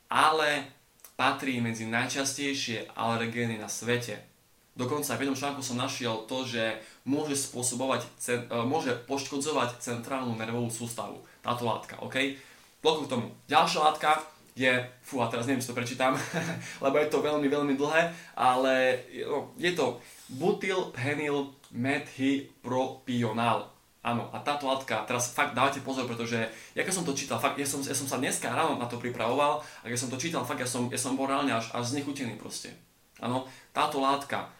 ale 0.08 0.64
patrí 1.14 1.62
medzi 1.62 1.86
najčastejšie 1.86 2.90
alergény 2.94 3.58
na 3.58 3.68
svete. 3.70 4.18
Dokonca 4.74 5.14
v 5.14 5.22
jednom 5.22 5.38
článku 5.38 5.62
som 5.62 5.78
našiel 5.78 6.26
to, 6.26 6.42
že 6.42 6.82
môže 7.06 7.38
spôsobovať, 7.38 8.02
e, 8.26 8.42
môže 8.66 8.90
poškodzovať 9.06 9.78
centrálnu 9.78 10.34
nervovú 10.34 10.66
sústavu. 10.66 11.22
Táto 11.46 11.62
látka, 11.62 11.94
OK? 12.02 12.34
Toľko 12.82 13.06
k 13.06 13.12
tomu. 13.14 13.30
Ďalšia 13.46 13.86
látka 13.86 14.18
je, 14.58 14.74
fú, 15.06 15.22
a 15.22 15.30
teraz 15.30 15.46
neviem, 15.46 15.62
či 15.62 15.70
to 15.70 15.78
prečítam, 15.78 16.18
lebo 16.84 16.98
je 16.98 17.06
to 17.06 17.22
veľmi, 17.22 17.46
veľmi 17.46 17.78
dlhé, 17.78 18.10
ale 18.34 18.98
no, 19.30 19.54
je 19.54 19.70
to 19.78 20.02
butyl 20.34 20.90
penyl 20.90 21.54
methylpropionál. 21.70 23.70
Áno, 24.04 24.28
a 24.36 24.38
táto 24.44 24.68
látka, 24.68 25.08
teraz 25.08 25.32
fakt 25.32 25.56
dávajte 25.56 25.80
pozor, 25.80 26.04
pretože 26.04 26.36
ja 26.76 26.82
keď 26.84 26.92
som 26.92 27.08
to 27.08 27.16
čítal, 27.16 27.40
fakt, 27.40 27.56
ja 27.56 27.64
som, 27.64 27.80
ja 27.80 27.96
som 27.96 28.04
sa 28.04 28.20
dneska 28.20 28.52
ráno 28.52 28.76
na 28.76 28.84
to 28.84 29.00
pripravoval 29.00 29.64
a 29.80 29.84
keď 29.88 29.96
som 29.96 30.12
to 30.12 30.20
čítal, 30.20 30.44
fakt 30.44 30.60
ja 30.60 30.68
som, 30.68 30.92
ja 30.92 31.00
som 31.00 31.16
bol 31.16 31.24
reálne 31.24 31.56
až, 31.56 31.72
až 31.72 31.96
znechutený 31.96 32.36
proste. 32.36 32.76
Áno, 33.16 33.48
táto 33.72 34.04
látka 34.04 34.52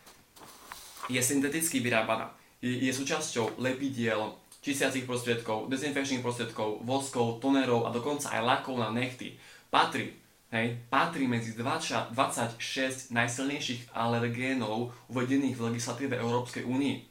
je 1.13 1.21
synteticky 1.21 1.85
vyrábaná. 1.85 2.33
Je, 2.65 2.89
je 2.89 2.93
súčasťou 2.97 3.61
lepidiel, 3.61 4.33
čistiacich 4.65 5.05
prostriedkov, 5.05 5.69
dezinfekčných 5.69 6.25
prostriedkov, 6.25 6.81
voskov, 6.81 7.45
tonerov 7.45 7.85
a 7.85 7.93
dokonca 7.93 8.33
aj 8.33 8.41
lakov 8.41 8.81
na 8.81 8.89
nechty. 8.89 9.37
Patrí, 9.69 10.17
hej, 10.57 10.81
patrí 10.89 11.29
medzi 11.29 11.53
20, 11.53 12.17
26 12.17 13.13
najsilnejších 13.13 13.93
alergénov 13.93 14.97
uvedených 15.13 15.61
v 15.61 15.65
legislatíve 15.69 16.17
Európskej 16.17 16.65
únie. 16.65 17.05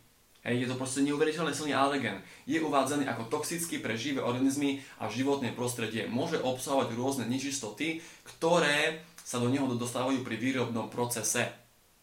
Hej, 0.43 0.67
je 0.67 0.67
to 0.67 0.75
proste 0.75 1.07
neuveriteľne 1.07 1.55
silný 1.55 1.71
alergén. 1.71 2.19
Je 2.43 2.59
uvádzaný 2.59 3.07
ako 3.07 3.31
toxický 3.31 3.79
pre 3.79 3.95
živé 3.95 4.19
organizmy 4.19 4.83
a 4.99 5.07
životné 5.07 5.55
prostredie. 5.55 6.03
Môže 6.11 6.35
obsahovať 6.43 6.91
rôzne 6.99 7.25
nečistoty, 7.31 8.03
ktoré 8.27 8.99
sa 9.23 9.39
do 9.39 9.47
neho 9.47 9.63
dostávajú 9.71 10.19
pri 10.19 10.35
výrobnom 10.35 10.91
procese. 10.91 11.47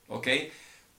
OK? 0.09 0.49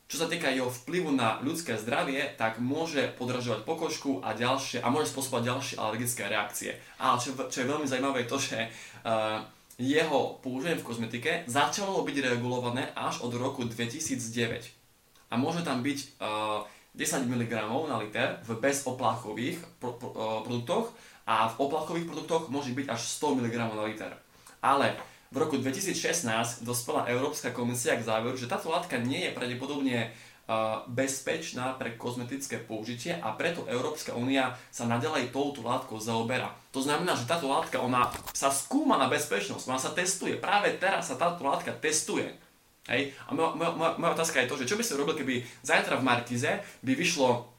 Čo 0.05 0.27
sa 0.27 0.29
týka 0.29 0.53
jeho 0.53 0.69
vplyvu 0.69 1.15
na 1.17 1.41
ľudské 1.41 1.79
zdravie, 1.81 2.35
tak 2.37 2.61
môže 2.61 3.09
podražovať 3.17 3.65
pokožku 3.65 4.21
a 4.21 4.37
ďalšie, 4.37 4.83
a 4.83 4.91
môže 4.93 5.09
spôsobovať 5.09 5.43
ďalšie 5.47 5.75
alergické 5.81 6.27
reakcie. 6.27 6.77
Ale 7.01 7.17
čo, 7.17 7.33
čo 7.49 7.57
je 7.63 7.69
veľmi 7.71 7.87
zaujímavé 7.87 8.27
je 8.27 8.29
to, 8.29 8.37
že 8.37 8.59
uh, 8.67 9.41
jeho 9.81 10.37
používanie 10.43 10.77
v 10.77 10.85
kozmetike 10.85 11.31
začalo 11.47 12.03
byť 12.03 12.17
regulované 12.37 12.91
až 12.93 13.23
od 13.25 13.33
roku 13.33 13.63
2009. 13.63 15.31
A 15.31 15.39
môže 15.39 15.63
tam 15.63 15.79
byť 15.79 15.99
uh, 16.19 16.67
10 16.91 17.23
mg 17.23 17.53
na 17.87 17.97
liter 18.03 18.43
v 18.43 18.59
bezopláchových 18.59 19.63
pro, 19.79 19.95
uh, 19.95 20.43
produktoch 20.43 20.91
a 21.23 21.47
v 21.47 21.55
opláchových 21.63 22.07
produktoch 22.07 22.51
môže 22.51 22.75
byť 22.75 22.91
až 22.91 23.01
100 23.21 23.39
mg 23.39 23.55
na 23.55 23.85
liter. 23.87 24.11
Ale 24.59 24.99
v 25.31 25.39
roku 25.39 25.55
2016 25.55 26.67
dospela 26.67 27.07
Európska 27.07 27.55
komisia 27.55 27.95
k 27.95 28.03
záveru, 28.03 28.35
že 28.35 28.51
táto 28.51 28.67
látka 28.67 28.99
nie 28.99 29.23
je 29.23 29.31
pravdepodobne 29.31 30.11
uh, 30.11 30.83
bezpečná 30.91 31.79
pre 31.79 31.95
kozmetické 31.95 32.59
použitie 32.59 33.15
a 33.15 33.31
preto 33.39 33.63
Európska 33.71 34.11
únia 34.11 34.59
sa 34.67 34.83
nadalej 34.83 35.31
touto 35.31 35.63
látkou 35.63 35.95
zaoberá. 36.03 36.51
To 36.75 36.83
znamená, 36.83 37.15
že 37.15 37.23
táto 37.23 37.47
látka 37.47 37.79
ona 37.79 38.11
sa 38.35 38.51
skúma 38.51 38.99
na 38.99 39.07
bezpečnosť, 39.07 39.63
ona 39.71 39.79
sa 39.79 39.95
testuje. 39.95 40.35
Práve 40.35 40.75
teraz 40.75 41.07
sa 41.07 41.15
táto 41.15 41.47
látka 41.47 41.71
testuje. 41.71 42.50
Hej? 42.89 43.13
A 43.29 43.37
moja, 43.37 43.53
moja, 43.53 43.93
moja, 43.97 44.11
otázka 44.17 44.41
je 44.41 44.49
to, 44.49 44.57
že 44.57 44.69
čo 44.69 44.77
by 44.77 44.83
ste 44.85 44.97
robil, 44.97 45.13
keby 45.13 45.45
zajtra 45.61 46.01
v 46.01 46.07
Markize 46.07 46.51
by 46.81 46.93
vyšlo 46.97 47.51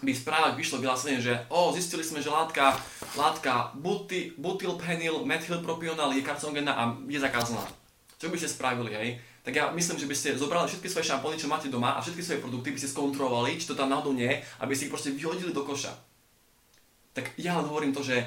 by 0.00 0.08
v 0.16 0.24
vyšlo 0.56 0.80
vyhlásenie, 0.80 1.20
že 1.20 1.36
o, 1.52 1.68
zistili 1.76 2.00
sme, 2.00 2.24
že 2.24 2.32
látka, 2.32 2.80
látka 3.12 3.76
buty, 3.76 4.32
butylpenyl 4.40 5.28
methylpropional 5.28 6.16
je 6.16 6.24
karcinogénna 6.24 6.72
a 6.72 6.96
je 7.04 7.20
zakázaná. 7.20 7.60
Čo 8.16 8.32
by 8.32 8.40
ste 8.40 8.48
spravili, 8.48 8.96
hej? 8.96 9.08
Tak 9.44 9.52
ja 9.52 9.68
myslím, 9.74 10.00
že 10.00 10.08
by 10.08 10.16
ste 10.16 10.38
zobrali 10.38 10.64
všetky 10.64 10.88
svoje 10.88 11.12
šampóny, 11.12 11.36
čo 11.36 11.50
máte 11.50 11.68
doma 11.68 11.98
a 11.98 12.00
všetky 12.00 12.24
svoje 12.24 12.40
produkty 12.40 12.72
by 12.72 12.78
ste 12.80 12.88
skontrolovali, 12.88 13.60
či 13.60 13.68
to 13.68 13.76
tam 13.76 13.92
náhodou 13.92 14.16
nie, 14.16 14.32
aby 14.64 14.72
ste 14.72 14.88
ich 14.88 14.94
proste 14.94 15.12
vyhodili 15.12 15.52
do 15.52 15.60
koša. 15.60 15.92
Tak 17.12 17.36
ja 17.36 17.60
hovorím 17.60 17.92
to, 17.92 18.00
že 18.00 18.22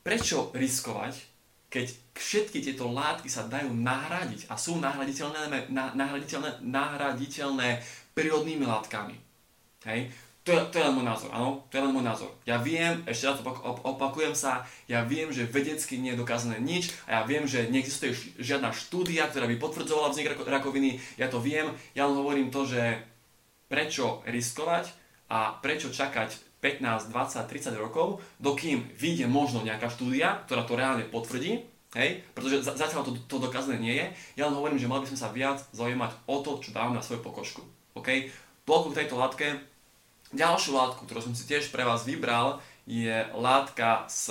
prečo 0.00 0.48
riskovať, 0.56 1.29
keď 1.70 1.86
všetky 2.18 2.58
tieto 2.60 2.90
látky 2.90 3.30
sa 3.30 3.46
dajú 3.46 3.70
nahradiť 3.70 4.50
a 4.50 4.58
sú 4.58 4.82
nahraditeľné, 4.82 5.70
nahraditeľné, 5.70 6.66
nahraditeľné 6.66 7.68
prírodnými 8.12 8.66
látkami. 8.66 9.14
Hej? 9.86 10.10
To 10.40 10.56
je, 10.56 10.60
to 10.72 10.80
je 10.80 10.84
len 10.88 10.96
môj 10.96 11.06
názor, 11.06 11.30
áno, 11.36 11.68
to 11.68 11.78
je 11.78 11.84
len 11.84 11.92
môj 11.94 12.02
názor. 12.02 12.32
Ja 12.48 12.58
viem, 12.58 13.04
ešte 13.04 13.28
raz 13.28 13.38
opakujem 13.84 14.32
sa, 14.32 14.64
ja 14.90 15.04
viem, 15.04 15.30
že 15.30 15.46
vedecky 15.46 16.00
nie 16.00 16.16
je 16.16 16.20
dokázané 16.24 16.58
nič 16.58 16.90
a 17.06 17.20
ja 17.20 17.22
viem, 17.28 17.44
že 17.44 17.68
neexistuje 17.68 18.16
žiadna 18.40 18.72
štúdia, 18.72 19.28
ktorá 19.28 19.44
by 19.46 19.60
potvrdzovala 19.60 20.10
vznik 20.10 20.32
rakoviny, 20.42 20.98
ja 21.20 21.28
to 21.28 21.38
viem, 21.38 21.70
ja 21.92 22.08
len 22.08 22.18
hovorím 22.18 22.48
to, 22.48 22.64
že 22.64 22.98
prečo 23.70 24.24
riskovať 24.26 24.90
a 25.30 25.54
prečo 25.60 25.92
čakať 25.92 26.49
15, 26.60 27.12
20, 27.12 27.48
30 27.48 27.76
rokov, 27.80 28.20
dokým 28.36 28.84
vyjde 28.96 29.26
možno 29.26 29.64
nejaká 29.64 29.88
štúdia, 29.88 30.44
ktorá 30.44 30.68
to 30.68 30.76
reálne 30.76 31.08
potvrdí, 31.08 31.64
hej, 31.96 32.22
pretože 32.36 32.62
zatiaľ 32.62 33.02
to, 33.02 33.16
to 33.26 33.36
dokázané 33.42 33.80
nie 33.80 33.94
je, 33.96 34.06
ja 34.38 34.46
len 34.46 34.54
hovorím, 34.54 34.78
že 34.78 34.86
mali 34.86 35.04
by 35.04 35.10
sme 35.10 35.20
sa 35.20 35.32
viac 35.32 35.58
zaujímať 35.74 36.12
o 36.28 36.36
to, 36.44 36.60
čo 36.62 36.76
dávame 36.76 37.00
na 37.00 37.04
svoju 37.04 37.24
pokožku. 37.24 37.64
OK? 37.98 38.30
Toľko 38.68 38.88
k 38.94 38.98
tejto 39.02 39.16
látke. 39.18 39.46
Ďalšiu 40.30 40.78
látku, 40.78 41.10
ktorú 41.10 41.20
som 41.26 41.34
si 41.34 41.42
tiež 41.50 41.74
pre 41.74 41.82
vás 41.82 42.06
vybral, 42.06 42.62
je 42.86 43.26
látka 43.34 44.06
s 44.06 44.30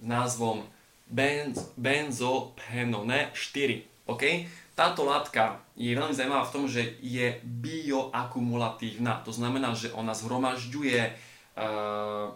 názvom 0.00 0.64
benz, 1.12 1.68
benzopenone 1.76 3.28
4. 3.36 4.08
OK? 4.08 4.48
Táto 4.82 5.06
látka 5.06 5.62
je 5.78 5.94
veľmi 5.94 6.10
zaujímavá 6.10 6.42
v 6.42 6.54
tom, 6.58 6.66
že 6.66 6.98
je 6.98 7.38
bioakumulatívna. 7.46 9.22
To 9.22 9.30
znamená, 9.30 9.78
že 9.78 9.94
ona 9.94 10.10
zhromažďuje 10.10 10.98
uh, 11.54 12.34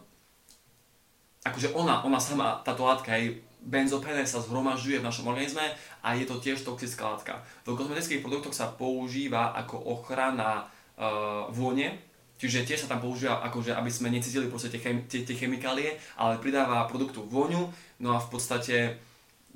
akože 1.43 1.75
ona, 1.75 2.07
ona 2.07 2.23
sama, 2.23 2.63
táto 2.63 2.87
látka, 2.87 3.19
aj 3.19 3.35
benzopene 3.67 4.23
sa 4.23 4.39
zhromažďuje 4.39 5.03
v 5.03 5.07
našom 5.11 5.27
organizme 5.27 5.75
a 6.07 6.15
je 6.15 6.23
to 6.23 6.39
tiež 6.39 6.63
toxická 6.63 7.19
látka. 7.19 7.43
V 7.67 7.75
kozmetických 7.75 8.23
produktoch 8.23 8.55
sa 8.55 8.71
používa 8.71 9.51
ako 9.59 9.83
ochrana 9.99 10.71
uh, 10.95 11.51
vône, 11.51 11.99
čiže 12.39 12.63
tiež 12.63 12.87
sa 12.87 12.95
tam 12.95 13.03
používa 13.03 13.43
akože, 13.43 13.75
aby 13.75 13.91
sme 13.91 14.15
necítili 14.15 14.47
proste 14.47 14.71
tie, 14.71 14.79
chem, 14.79 15.03
tie, 15.11 15.27
tie 15.27 15.35
chemikálie, 15.35 15.99
ale 16.15 16.39
pridáva 16.39 16.87
produktu 16.87 17.27
vôňu, 17.27 17.75
no 17.99 18.09
a 18.15 18.23
v 18.23 18.29
podstate 18.31 19.03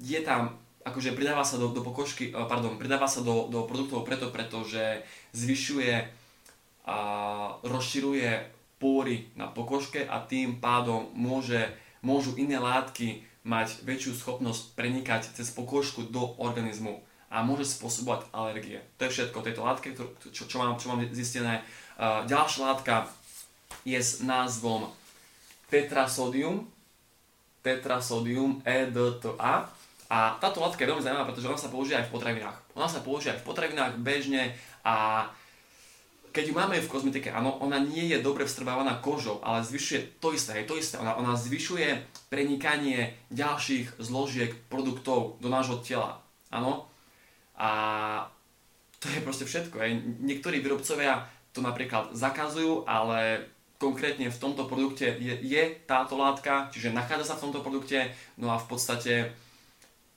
je 0.03 0.19
tam 0.27 0.59
akože 0.91 1.15
pridáva 1.15 1.47
sa 1.47 1.57
do, 1.57 1.71
do 1.71 1.81
pokožky, 1.81 2.31
eh, 2.31 2.47
pardon, 2.51 2.77
pridáva 2.77 3.07
sa 3.07 3.23
do, 3.23 3.47
do 3.49 3.65
produktov 3.65 4.03
preto, 4.03 4.29
pretože 4.29 5.07
zvyšuje 5.33 6.21
a 6.91 6.97
rozširuje 7.63 8.31
pory 8.81 9.29
na 9.37 9.47
pokožke 9.47 10.03
a 10.03 10.19
tým 10.25 10.59
pádom 10.59 11.13
môže, 11.13 11.71
môžu 12.03 12.35
iné 12.41 12.57
látky 12.57 13.23
mať 13.45 13.85
väčšiu 13.85 14.17
schopnosť 14.17 14.75
prenikať 14.75 15.37
cez 15.37 15.53
pokožku 15.53 16.09
do 16.09 16.35
organizmu 16.41 16.99
a 17.31 17.47
môže 17.47 17.69
spôsobovať 17.79 18.27
alergie. 18.35 18.83
To 18.99 19.07
je 19.07 19.13
všetko 19.15 19.45
tejto 19.45 19.63
látke, 19.63 19.95
čo, 19.95 20.43
čo, 20.45 20.57
mám, 20.59 20.81
čo 20.81 20.91
mám 20.91 21.05
zistené. 21.15 21.63
Uh, 21.95 22.27
ďalšia 22.27 22.75
látka 22.75 23.07
je 23.87 23.97
s 23.97 24.19
názvom 24.25 24.91
tetrasodium, 25.71 26.67
tetrasodium 27.63 28.59
EDTA 28.67 29.71
a 30.11 30.35
táto 30.43 30.59
látka 30.59 30.83
je 30.83 30.91
veľmi 30.91 31.07
zaujímavá, 31.07 31.31
pretože 31.31 31.47
ona 31.47 31.61
sa 31.63 31.71
používa 31.71 32.03
aj 32.03 32.11
v 32.11 32.15
potravinách. 32.19 32.59
Ona 32.75 32.89
sa 32.91 32.99
používa 32.99 33.39
aj 33.39 33.41
v 33.41 33.47
potravinách 33.47 33.93
bežne 34.03 34.43
a 34.83 35.27
keď 36.31 36.51
ju 36.51 36.55
máme 36.55 36.79
v 36.79 36.91
kozmetike, 36.91 37.31
áno, 37.31 37.59
ona 37.59 37.79
nie 37.83 38.07
je 38.11 38.23
dobre 38.23 38.47
vstrbávaná 38.47 39.03
kožou, 39.03 39.43
ale 39.43 39.67
zvyšuje 39.67 40.23
to 40.23 40.31
isté, 40.31 40.63
aj 40.63 40.67
to 40.71 40.79
isté. 40.79 40.95
Ona, 40.99 41.19
ona 41.19 41.35
zvyšuje 41.35 42.07
prenikanie 42.31 43.19
ďalších 43.35 43.99
zložiek 43.99 44.55
produktov 44.71 45.43
do 45.43 45.51
nášho 45.51 45.83
tela. 45.83 46.23
Áno. 46.55 46.87
A 47.59 47.71
to 49.03 49.11
je 49.11 49.27
proste 49.27 49.47
všetko. 49.47 49.75
Aj. 49.83 49.91
Niektorí 50.23 50.63
výrobcovia 50.63 51.27
to 51.51 51.67
napríklad 51.67 52.15
zakazujú, 52.15 52.87
ale 52.87 53.51
konkrétne 53.83 54.31
v 54.31 54.41
tomto 54.41 54.71
produkte 54.71 55.19
je, 55.19 55.35
je 55.43 55.63
táto 55.89 56.15
látka, 56.15 56.71
čiže 56.71 56.95
nachádza 56.95 57.35
sa 57.35 57.37
v 57.41 57.51
tomto 57.51 57.61
produkte, 57.65 58.15
no 58.39 58.55
a 58.55 58.61
v 58.61 58.67
podstate 58.71 59.35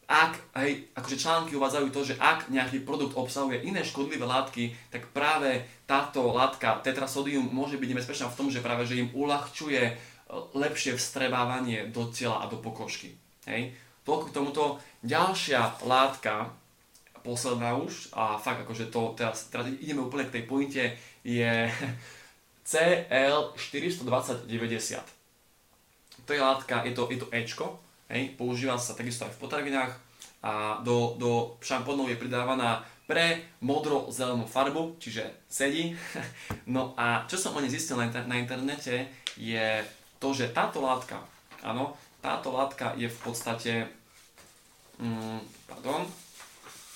ak, 0.07 0.33
hej, 0.59 0.87
akože 0.93 1.19
články 1.19 1.55
uvádzajú 1.55 1.87
to, 1.89 2.01
že 2.03 2.19
ak 2.19 2.51
nejaký 2.51 2.83
produkt 2.83 3.15
obsahuje 3.15 3.63
iné 3.63 3.83
škodlivé 3.83 4.27
látky, 4.27 4.75
tak 4.91 5.07
práve 5.15 5.63
táto 5.87 6.35
látka 6.35 6.83
tetrasodium 6.83 7.49
môže 7.49 7.79
byť 7.79 7.89
nebezpečná 7.89 8.27
v 8.29 8.37
tom, 8.37 8.47
že 8.51 8.63
práve 8.63 8.83
že 8.83 8.99
im 8.99 9.09
uľahčuje 9.15 9.81
e, 9.83 9.93
lepšie 10.53 10.99
vstrebávanie 10.99 11.87
do 11.89 12.11
tela 12.11 12.43
a 12.43 12.49
do 12.51 12.59
pokožky. 12.59 13.15
Hej. 13.47 13.71
Toľko 14.03 14.25
k 14.27 14.35
tomuto. 14.35 14.63
Ďalšia 15.03 15.83
látka, 15.87 16.51
posledná 17.23 17.79
už, 17.79 18.11
a 18.11 18.35
fakt 18.35 18.67
akože 18.67 18.91
to, 18.91 19.15
teraz, 19.15 19.47
teraz 19.47 19.71
ideme 19.71 20.03
úplne 20.03 20.27
k 20.27 20.35
tej 20.39 20.43
pointe, 20.43 20.83
je 21.23 21.71
CL42090. 22.69 25.23
To 26.23 26.31
je 26.31 26.39
látka, 26.39 26.87
je 26.87 26.95
to, 26.95 27.11
je 27.11 27.19
to 27.19 27.27
Ečko, 27.31 27.79
Hej, 28.11 28.35
používa 28.35 28.75
sa 28.75 28.97
takisto 28.97 29.23
aj 29.23 29.33
v 29.35 29.41
potravinách 29.41 29.91
a 30.43 30.83
do, 30.83 31.15
do 31.15 31.31
šampónov 31.63 32.11
je 32.11 32.19
pridávaná 32.19 32.83
pre 33.07 33.55
modro-zelenú 33.63 34.43
farbu, 34.47 34.99
čiže 34.99 35.47
sedí. 35.47 35.95
No 36.67 36.95
a 36.95 37.27
čo 37.27 37.35
som 37.35 37.55
o 37.55 37.59
nej 37.59 37.71
zistil 37.71 37.99
na, 37.99 38.07
na 38.07 38.39
internete 38.39 39.07
je 39.35 39.83
to, 40.19 40.31
že 40.31 40.55
táto 40.55 40.79
látka, 40.79 41.19
áno, 41.59 41.95
táto 42.23 42.55
látka 42.55 42.95
je 42.95 43.11
v 43.11 43.19
podstate, 43.19 43.73
mm, 44.99 45.67
pardon, 45.67 46.07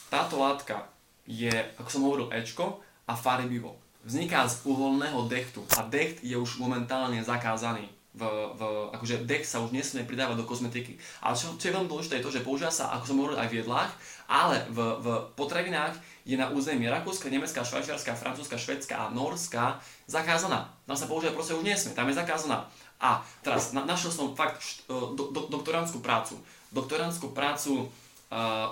táto 0.08 0.40
látka 0.40 0.88
je, 1.28 1.52
ako 1.76 1.90
som 1.92 2.06
hovoril, 2.08 2.32
Ečko 2.32 2.80
a 3.08 3.14
farbivo. 3.16 3.76
vzniká 4.08 4.48
z 4.48 4.64
uholného 4.64 5.28
dechtu 5.28 5.68
a 5.76 5.84
decht 5.84 6.24
je 6.24 6.40
už 6.40 6.64
momentálne 6.64 7.20
zakázaný. 7.20 7.92
V, 8.18 8.24
v, 8.58 8.62
akože 8.98 9.30
dech 9.30 9.46
sa 9.46 9.62
už 9.62 9.70
nesmie 9.70 10.02
pridávať 10.02 10.42
do 10.42 10.50
kozmetiky. 10.50 10.98
Ale 11.22 11.38
čo, 11.38 11.54
čo 11.54 11.70
je 11.70 11.76
veľmi 11.78 11.86
dôležité 11.86 12.18
je 12.18 12.26
to, 12.26 12.34
že 12.34 12.42
používa 12.42 12.74
sa, 12.74 12.90
ako 12.98 13.06
som 13.06 13.18
hovoril, 13.22 13.38
aj 13.38 13.50
v 13.54 13.62
jedlách, 13.62 13.92
ale 14.26 14.66
v, 14.74 14.78
v 15.06 15.08
potravinách 15.38 15.94
je 16.26 16.34
na 16.34 16.50
území 16.50 16.90
Rakúska, 16.90 17.30
Nemecka, 17.30 17.62
Švajčiarska, 17.62 18.18
Francúzska, 18.18 18.58
Švedska 18.58 18.96
a 18.98 19.14
Norska 19.14 19.78
zakázaná. 20.10 20.74
Tam 20.90 20.98
sa 20.98 21.06
používať 21.06 21.38
proste 21.38 21.54
už 21.54 21.64
nesmie, 21.64 21.94
tam 21.94 22.10
je 22.10 22.18
zakázaná. 22.18 22.66
A 22.98 23.22
teraz 23.46 23.72
na, 23.78 23.86
našiel 23.86 24.10
som 24.10 24.34
fakt 24.34 24.84
do, 24.90 25.30
do, 25.30 25.42
doktorantskú 25.54 26.02
prácu. 26.02 26.42
Doktorantskú 26.74 27.32
prácu 27.32 27.88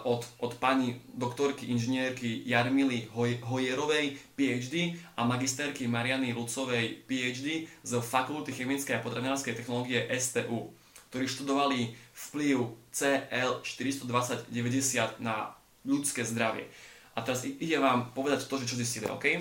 od, 0.04 0.28
od 0.44 0.60
pani 0.60 1.00
doktorky 1.16 1.72
inžinierky 1.72 2.44
Jarmily 2.44 3.08
Hoj, 3.16 3.40
Hojerovej 3.40 4.20
PhD 4.36 5.00
a 5.16 5.24
magisterky 5.24 5.88
Mariany 5.88 6.36
Lucovej 6.36 7.08
PhD 7.08 7.72
z 7.84 7.92
Fakulty 8.04 8.52
chemickej 8.52 9.00
a 9.00 9.04
potravinárskej 9.04 9.56
technológie 9.56 10.04
STU, 10.20 10.76
ktorí 11.08 11.32
študovali 11.32 11.96
vplyv 12.12 12.68
CL420-90 12.92 15.24
na 15.24 15.56
ľudské 15.88 16.28
zdravie. 16.28 16.68
A 17.16 17.24
teraz 17.24 17.48
ide 17.48 17.80
vám 17.80 18.12
povedať 18.12 18.52
to, 18.52 18.60
že 18.60 18.68
čo 18.68 18.76
zistili, 18.76 19.08
OK? 19.08 19.40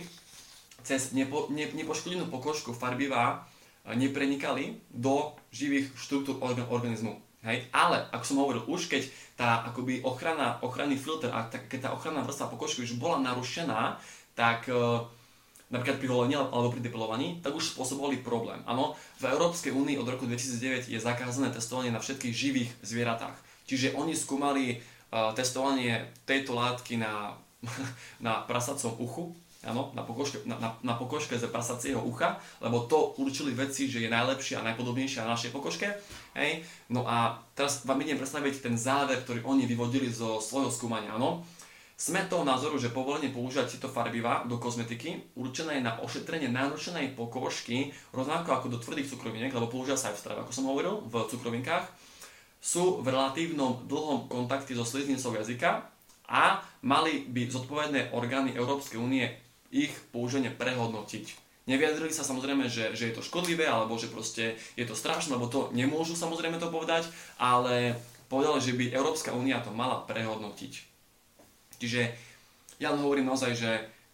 Cez 0.86 1.10
nepo, 1.10 1.50
ne, 1.50 1.66
nepoškodenú 1.74 2.30
pokožku 2.30 2.70
farbivá 2.70 3.50
neprenikali 3.98 4.78
do 4.94 5.34
živých 5.50 5.90
štruktúr 5.98 6.38
organizmu. 6.38 7.23
Hej? 7.44 7.68
Ale, 7.70 8.08
ako 8.10 8.24
som 8.24 8.40
hovoril, 8.40 8.62
už 8.64 8.88
keď 8.88 9.02
tá 9.36 9.62
akoby 9.68 10.00
ochrana, 10.00 10.58
ochranný 10.64 10.96
filter 10.96 11.28
a 11.28 11.44
tá, 11.46 11.60
keď 11.60 11.88
tá 11.88 11.90
ochranná 11.92 12.24
vrstva 12.24 12.48
pokožky 12.48 12.88
už 12.88 12.96
bola 12.96 13.20
narušená, 13.20 14.00
tak 14.32 14.66
e, 14.66 14.74
napríklad 15.68 16.00
pri 16.00 16.08
holení 16.08 16.34
alebo 16.38 16.72
pri 16.72 16.80
depilovaní, 16.80 17.44
tak 17.44 17.52
už 17.52 17.76
spôsobovali 17.76 18.24
problém. 18.24 18.62
Áno, 18.64 18.96
v 19.20 19.28
Európskej 19.28 19.76
únii 19.76 20.00
od 20.00 20.08
roku 20.08 20.24
2009 20.24 20.88
je 20.88 20.98
zakázané 20.98 21.52
testovanie 21.52 21.92
na 21.92 22.00
všetkých 22.00 22.34
živých 22.34 22.70
zvieratách. 22.80 23.36
Čiže 23.64 23.96
oni 23.96 24.12
skúmali 24.12 24.78
uh, 24.78 25.32
testovanie 25.32 26.12
tejto 26.28 26.52
látky 26.52 27.00
na, 27.00 27.34
na 28.26 28.44
prasacom 28.44 28.92
uchu, 29.00 29.32
áno, 29.64 29.90
na 29.96 30.04
pokožke, 30.04 30.44
na, 30.44 30.56
na, 30.60 30.68
na 30.84 30.94
pokožke 30.94 31.34
ze 31.34 31.48
prasacieho 31.48 32.00
ucha, 32.00 32.38
lebo 32.60 32.84
to 32.84 33.16
určili 33.18 33.56
vedci, 33.56 33.88
že 33.88 34.04
je 34.04 34.12
najlepšia 34.12 34.60
a 34.60 34.66
najpodobnejšia 34.72 35.24
na 35.24 35.34
našej 35.34 35.50
pokožke. 35.50 35.88
Hej. 36.36 36.62
No 36.92 37.08
a 37.08 37.40
teraz 37.56 37.82
vám 37.88 38.00
idem 38.04 38.20
predstaviť 38.20 38.64
ten 38.64 38.76
záver, 38.76 39.24
ktorý 39.24 39.42
oni 39.44 39.64
vyvodili 39.64 40.12
zo 40.12 40.38
svojho 40.38 40.68
skúmania. 40.68 41.16
Áno. 41.16 41.42
Sme 41.94 42.26
toho 42.26 42.42
názoru, 42.42 42.74
že 42.74 42.90
povolenie 42.90 43.30
používať 43.30 43.78
tieto 43.78 43.86
farbiva 43.86 44.42
do 44.50 44.58
kozmetiky 44.58 45.30
určené 45.38 45.78
na 45.78 46.02
ošetrenie 46.02 46.50
narušenej 46.50 47.14
pokožky, 47.14 47.94
rovnako 48.10 48.50
ako 48.50 48.66
do 48.66 48.78
tvrdých 48.82 49.14
cukroviniek, 49.14 49.54
lebo 49.54 49.70
používa 49.70 49.94
sa 49.94 50.10
aj 50.10 50.18
v 50.18 50.22
strave, 50.26 50.38
ako 50.42 50.50
som 50.50 50.66
hovoril, 50.66 51.06
v 51.06 51.14
cukrovinkách, 51.30 51.86
sú 52.58 52.98
v 52.98 53.14
relatívnom 53.14 53.86
dlhom 53.86 54.26
kontakte 54.26 54.74
so 54.74 54.82
sliznicou 54.82 55.38
jazyka 55.38 55.86
a 56.26 56.64
mali 56.80 57.28
by 57.28 57.52
zodpovedné 57.52 58.16
orgány 58.16 58.56
Európskej 58.56 58.96
únie 58.96 59.28
ich 59.74 59.90
použenie 60.14 60.54
prehodnotiť. 60.54 61.42
Nevyjadrili 61.66 62.12
sa 62.14 62.22
samozrejme, 62.22 62.70
že, 62.70 62.94
že 62.94 63.10
je 63.10 63.14
to 63.16 63.26
škodlivé, 63.26 63.66
alebo 63.66 63.98
že 63.98 64.12
proste 64.12 64.54
je 64.78 64.84
to 64.86 64.94
strašné, 64.94 65.34
lebo 65.34 65.50
to 65.50 65.72
nemôžu 65.74 66.14
samozrejme 66.14 66.62
to 66.62 66.70
povedať, 66.70 67.08
ale 67.40 67.98
povedali, 68.30 68.60
že 68.62 68.76
by 68.76 68.94
Európska 68.94 69.34
únia 69.34 69.64
to 69.64 69.72
mala 69.72 70.04
prehodnotiť. 70.06 70.72
Čiže 71.80 72.00
ja 72.78 72.92
len 72.92 73.00
hovorím 73.02 73.32
naozaj, 73.32 73.52
že 73.56 73.70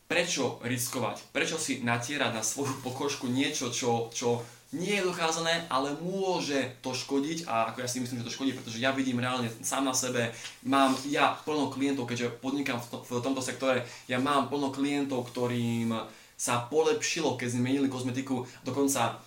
prečo 0.07 0.59
riskovať, 0.63 1.31
prečo 1.31 1.59
si 1.59 1.83
natierať 1.83 2.35
na 2.35 2.43
svoju 2.43 2.83
pokožku 2.83 3.31
niečo, 3.31 3.71
čo, 3.71 4.11
čo 4.11 4.43
nie 4.71 4.95
je 5.03 5.07
docházané, 5.07 5.67
ale 5.67 5.99
môže 5.99 6.79
to 6.79 6.95
škodiť 6.95 7.51
a 7.51 7.75
ako 7.75 7.83
ja 7.83 7.89
si 7.91 7.99
myslím, 7.99 8.23
že 8.23 8.27
to 8.31 8.37
škodí, 8.39 8.55
pretože 8.55 8.79
ja 8.79 8.95
vidím 8.95 9.19
reálne 9.19 9.51
sám 9.67 9.83
na 9.83 9.95
sebe, 9.95 10.31
mám 10.63 10.95
ja 11.11 11.35
plno 11.43 11.75
klientov, 11.75 12.07
keďže 12.07 12.39
podnikám 12.39 12.79
v, 12.79 12.87
to, 12.87 12.97
v 13.03 13.19
tomto 13.19 13.43
sektore, 13.43 13.83
ja 14.07 14.23
mám 14.23 14.47
plno 14.47 14.71
klientov, 14.71 15.27
ktorým 15.35 15.91
sa 16.39 16.71
polepšilo, 16.71 17.35
keď 17.35 17.59
zmenili 17.59 17.91
kozmetiku, 17.91 18.47
dokonca 18.63 19.19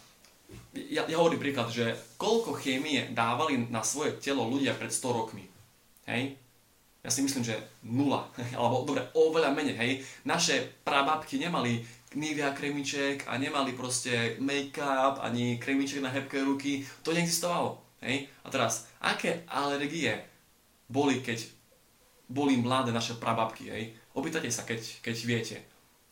ja, 0.73 1.05
ja 1.05 1.17
hovorím 1.19 1.43
príklad, 1.43 1.69
že 1.69 1.93
koľko 2.17 2.57
chémie 2.57 3.11
dávali 3.13 3.69
na 3.69 3.85
svoje 3.85 4.17
telo 4.17 4.49
ľudia 4.49 4.73
pred 4.73 4.89
100 4.89 5.17
rokmi. 5.17 5.45
Hej? 6.09 6.37
Ja 7.03 7.09
si 7.11 7.19
myslím, 7.21 7.43
že 7.43 7.59
nula. 7.83 8.25
Alebo 8.57 8.87
dobre, 8.87 9.05
oveľa 9.13 9.53
menej. 9.53 9.75
Hej? 9.77 9.91
Naše 10.25 10.81
prababky 10.87 11.37
nemali 11.37 11.83
Nivea 12.15 12.53
kremiček 12.53 13.25
a 13.27 13.37
nemali 13.37 13.73
proste 13.73 14.37
make-up 14.39 15.19
ani 15.21 15.57
kremiček 15.57 16.01
na 16.01 16.09
hebké 16.09 16.41
ruky. 16.45 16.85
To 17.01 17.13
neexistovalo. 17.13 17.81
Hej? 18.03 18.27
A 18.43 18.47
teraz, 18.51 18.91
aké 18.99 19.47
alergie 19.47 20.19
boli, 20.91 21.23
keď 21.23 21.47
boli 22.29 22.59
mladé 22.59 22.91
naše 22.91 23.15
prababky? 23.15 23.71
Hej? 23.71 23.83
Opýtate 24.13 24.51
sa, 24.51 24.67
keď, 24.67 25.01
keď 25.01 25.15
viete. 25.25 25.57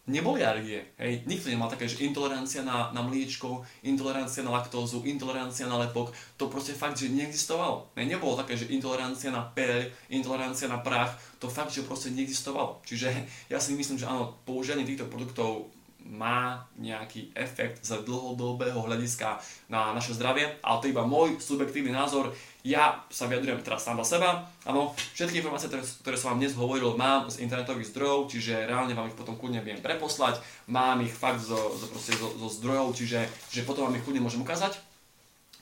Neboli 0.10 0.42
alergie. 0.42 0.98
Hej? 0.98 1.30
Nikto 1.30 1.54
nemal 1.54 1.70
také, 1.70 1.86
že 1.86 2.02
intolerancia 2.02 2.66
na, 2.66 2.90
na 2.90 3.06
mliečko, 3.06 3.62
intolerancia 3.86 4.42
na 4.42 4.50
laktózu, 4.58 5.06
intolerancia 5.06 5.70
na 5.70 5.78
lepok. 5.78 6.10
To 6.42 6.50
proste 6.50 6.74
fakt, 6.74 6.98
že 6.98 7.14
neexistovalo. 7.14 7.94
Hej? 7.94 8.10
Nebolo 8.10 8.34
také, 8.34 8.58
že 8.58 8.74
intolerancia 8.74 9.30
na 9.30 9.46
peľ, 9.46 9.94
intolerancia 10.10 10.66
na 10.66 10.82
prach. 10.82 11.14
To 11.38 11.46
fakt, 11.46 11.78
že 11.78 11.86
proste 11.86 12.10
neexistovalo. 12.18 12.82
Čiže 12.82 13.14
ja 13.54 13.62
si 13.62 13.78
myslím, 13.78 14.02
že 14.02 14.10
áno, 14.10 14.42
používanie 14.42 14.90
týchto 14.90 15.06
produktov 15.06 15.70
má 16.06 16.68
nejaký 16.78 17.32
efekt 17.38 17.86
z 17.86 18.02
dlhodobého 18.04 18.78
hľadiska 18.82 19.38
na 19.70 19.94
naše 19.94 20.18
zdravie, 20.18 20.60
ale 20.62 20.80
to 20.82 20.88
je 20.90 20.94
iba 20.94 21.06
môj 21.06 21.38
subjektívny 21.38 21.94
názor. 21.94 22.34
Ja 22.62 23.02
sa 23.10 23.26
vyjadrujem 23.26 23.66
teraz 23.66 23.86
sám 23.86 23.98
za 24.06 24.18
seba. 24.18 24.46
Áno, 24.70 24.94
všetky 25.18 25.42
informácie, 25.42 25.70
ktoré, 25.70 25.82
ktoré 25.82 26.18
som 26.18 26.36
vám 26.36 26.46
dnes 26.46 26.54
hovoril, 26.54 26.94
mám 26.94 27.26
z 27.32 27.42
internetových 27.42 27.90
zdrojov, 27.90 28.30
čiže 28.30 28.70
reálne 28.70 28.94
vám 28.94 29.10
ich 29.10 29.18
potom 29.18 29.34
kľudne 29.34 29.66
viem 29.66 29.82
preposlať. 29.82 30.44
Mám 30.70 31.02
ich 31.02 31.14
fakt 31.14 31.42
zo, 31.42 31.58
zo, 31.74 31.90
zo, 31.98 32.28
zo 32.38 32.48
zdrojov, 32.62 32.94
čiže 32.94 33.26
že 33.50 33.66
potom 33.66 33.90
vám 33.90 33.98
ich 33.98 34.06
kľudne 34.06 34.22
môžem 34.22 34.46
ukázať. 34.46 34.91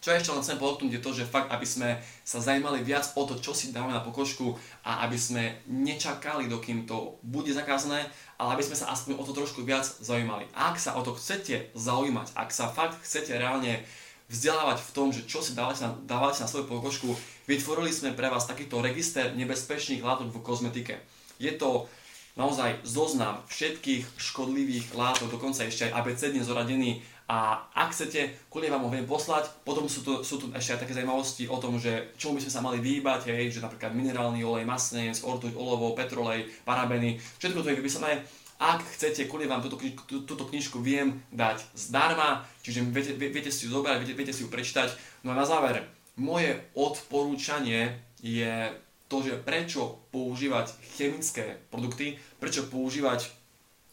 Čo 0.10 0.18
ešte 0.18 0.34
len 0.34 0.42
chcem 0.42 0.58
podotknúť 0.58 0.94
je 0.98 1.06
to, 1.06 1.12
že 1.22 1.30
fakt, 1.30 1.54
aby 1.54 1.70
sme 1.70 2.02
sa 2.26 2.42
zajímali 2.42 2.82
viac 2.82 3.14
o 3.14 3.30
to, 3.30 3.38
čo 3.38 3.54
si 3.54 3.70
dávame 3.70 3.94
na 3.94 4.02
pokožku 4.02 4.58
a 4.82 5.06
aby 5.06 5.14
sme 5.14 5.62
nečakali, 5.70 6.50
dokým 6.50 6.90
to 6.90 7.22
bude 7.22 7.54
zakázané, 7.54 8.10
ale 8.42 8.58
aby 8.58 8.66
sme 8.66 8.74
sa 8.74 8.90
aspoň 8.90 9.22
o 9.22 9.24
to 9.30 9.38
trošku 9.38 9.62
viac 9.62 9.86
zaujímali. 9.86 10.50
Ak 10.58 10.82
sa 10.82 10.98
o 10.98 11.06
to 11.06 11.14
chcete 11.14 11.70
zaujímať, 11.78 12.34
ak 12.34 12.50
sa 12.50 12.74
fakt 12.74 12.98
chcete 13.06 13.38
reálne 13.38 13.86
vzdelávať 14.34 14.82
v 14.82 14.94
tom, 14.98 15.14
že 15.14 15.30
čo 15.30 15.46
si 15.46 15.54
dávate 15.54 15.86
na, 15.86 15.94
dávate 16.10 16.42
na 16.42 16.50
svoju 16.50 16.66
pokožku, 16.66 17.14
vytvorili 17.46 17.94
sme 17.94 18.18
pre 18.18 18.34
vás 18.34 18.50
takýto 18.50 18.82
register 18.82 19.38
nebezpečných 19.38 20.02
látok 20.02 20.34
v 20.34 20.42
kozmetike. 20.42 21.06
Je 21.38 21.54
to 21.54 21.86
naozaj 22.34 22.82
zoznam 22.82 23.46
všetkých 23.46 24.18
škodlivých 24.18 24.90
látok, 24.98 25.30
dokonca 25.30 25.70
ešte 25.70 25.86
aj 25.86 26.02
abecedne 26.02 26.42
zoradený 26.42 27.06
a 27.30 27.62
ak 27.78 27.94
chcete, 27.94 28.50
kľudne 28.50 28.74
vám 28.74 28.90
ho 28.90 28.90
viem 28.90 29.06
poslať. 29.06 29.62
Potom 29.62 29.86
sú 29.86 30.02
tu, 30.02 30.26
sú 30.26 30.42
tu 30.42 30.50
ešte 30.50 30.74
aj 30.74 30.82
také 30.82 30.98
zaujímavosti 30.98 31.46
o 31.46 31.62
tom, 31.62 31.78
že 31.78 32.18
čo 32.18 32.34
by 32.34 32.42
sme 32.42 32.50
sa 32.50 32.66
mali 32.66 32.82
vyhýbať, 32.82 33.30
hej, 33.30 33.54
že 33.54 33.62
napríklad 33.62 33.94
minerálny 33.94 34.42
olej, 34.42 34.66
masnec, 34.66 35.14
ortuť, 35.22 35.54
olovo, 35.54 35.94
petrolej, 35.94 36.50
parabeny, 36.66 37.22
všetko 37.38 37.62
to 37.62 37.70
je 37.70 37.78
vypísané. 37.78 38.26
Ak 38.58 38.82
chcete, 38.82 39.30
kľudne 39.30 39.46
vám 39.46 39.62
túto, 39.62 39.78
tú, 40.10 40.26
túto 40.26 40.44
knižku 40.50 40.82
viem 40.82 41.22
dať 41.30 41.62
zdarma, 41.78 42.50
čiže 42.66 42.82
viete, 42.90 43.14
viete 43.14 43.54
si 43.54 43.70
ju 43.70 43.78
zobrať, 43.78 44.02
viete, 44.02 44.18
viete 44.18 44.34
si 44.34 44.44
ju 44.44 44.50
prečítať. 44.50 44.90
No 45.22 45.32
a 45.32 45.40
na 45.40 45.46
záver, 45.46 45.86
moje 46.18 46.58
odporúčanie 46.74 47.94
je 48.26 48.74
to, 49.06 49.22
že 49.22 49.38
prečo 49.38 50.02
používať 50.10 50.74
chemické 50.98 51.62
produkty, 51.70 52.18
prečo 52.42 52.66
používať 52.68 53.30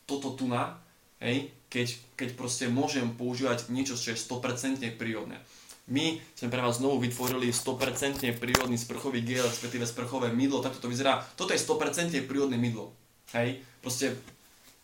toto 0.09 0.33
tu 0.33 0.49
na, 0.49 0.81
hej, 1.23 1.53
keď, 1.69 1.97
keď 2.15 2.29
proste 2.39 2.65
môžem 2.71 3.13
používať 3.15 3.69
niečo, 3.73 3.99
čo 3.99 4.15
je 4.15 4.19
100% 4.19 4.83
prírodné. 4.97 5.41
My 5.87 6.19
sme 6.35 6.51
pre 6.51 6.59
vás 6.59 6.83
znovu 6.83 6.99
vytvorili 6.99 7.55
100% 7.55 8.27
prírodný 8.43 8.75
sprchový 8.75 9.23
gel, 9.23 9.47
respektíve 9.47 9.87
sprchové 9.87 10.35
mydlo, 10.35 10.59
takto 10.59 10.83
to 10.83 10.91
vyzerá. 10.91 11.23
Toto 11.39 11.55
je 11.55 11.63
100% 11.63 12.11
prírodné 12.27 12.59
mydlo. 12.59 12.91
Hej, 13.31 13.63
proste 13.79 14.19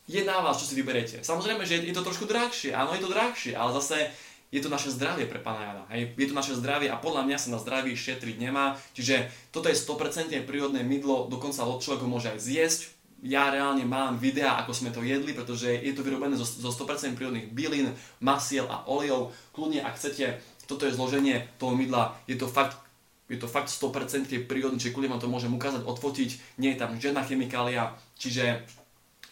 je 0.06 0.22
na 0.22 0.38
vás, 0.42 0.62
čo 0.62 0.66
si 0.70 0.78
vyberete. 0.78 1.26
Samozrejme, 1.26 1.66
že 1.66 1.82
je 1.82 1.94
to 1.94 2.06
trošku 2.06 2.26
drahšie, 2.26 2.70
áno, 2.70 2.94
je 2.94 3.02
to 3.02 3.10
drahšie, 3.10 3.54
ale 3.54 3.74
zase 3.74 4.14
je 4.52 4.60
to 4.60 4.68
naše 4.68 4.92
zdravie 4.92 5.24
pre 5.24 5.40
pána 5.40 5.64
Jana. 5.64 5.84
Hej? 5.96 6.12
Je 6.12 6.28
to 6.28 6.36
naše 6.36 6.54
zdravie 6.60 6.92
a 6.92 7.00
podľa 7.00 7.24
mňa 7.24 7.38
sa 7.40 7.48
na 7.48 7.58
zdraví 7.58 7.96
šetriť 7.96 8.36
nemá. 8.36 8.76
Čiže 8.92 9.32
toto 9.48 9.72
je 9.72 9.80
100% 9.80 10.28
prírodné 10.44 10.84
mydlo, 10.84 11.32
dokonca 11.32 11.64
človek 11.80 12.04
ho 12.04 12.12
môže 12.12 12.28
aj 12.28 12.38
zjesť, 12.38 12.80
ja 13.22 13.54
reálne 13.54 13.86
mám 13.86 14.18
videá, 14.18 14.58
ako 14.58 14.74
sme 14.74 14.90
to 14.90 15.00
jedli, 15.06 15.30
pretože 15.30 15.70
je 15.70 15.94
to 15.94 16.02
vyrobené 16.02 16.34
zo, 16.34 16.44
zo 16.44 16.74
100% 16.74 17.14
prírodných 17.14 17.54
bylín, 17.54 17.94
masiel 18.18 18.66
a 18.66 18.82
olejov. 18.90 19.30
Kľudne, 19.54 19.86
ak 19.86 19.94
chcete, 19.94 20.42
toto 20.66 20.84
je 20.84 20.92
zloženie 20.92 21.46
toho 21.62 21.78
mydla, 21.78 22.18
je 22.26 22.34
to 22.34 22.50
fakt 22.50 22.82
je 23.30 23.40
to 23.40 23.48
fakt 23.48 23.72
100% 23.72 24.28
prírodné, 24.44 24.76
čiže 24.76 24.92
kľudne 24.92 25.16
vám 25.16 25.22
to 25.24 25.30
môžem 25.30 25.48
ukázať, 25.56 25.88
odfotiť, 25.88 26.60
nie 26.60 26.76
je 26.76 26.80
tam 26.84 27.00
žiadna 27.00 27.24
chemikália, 27.24 27.96
čiže 28.20 28.60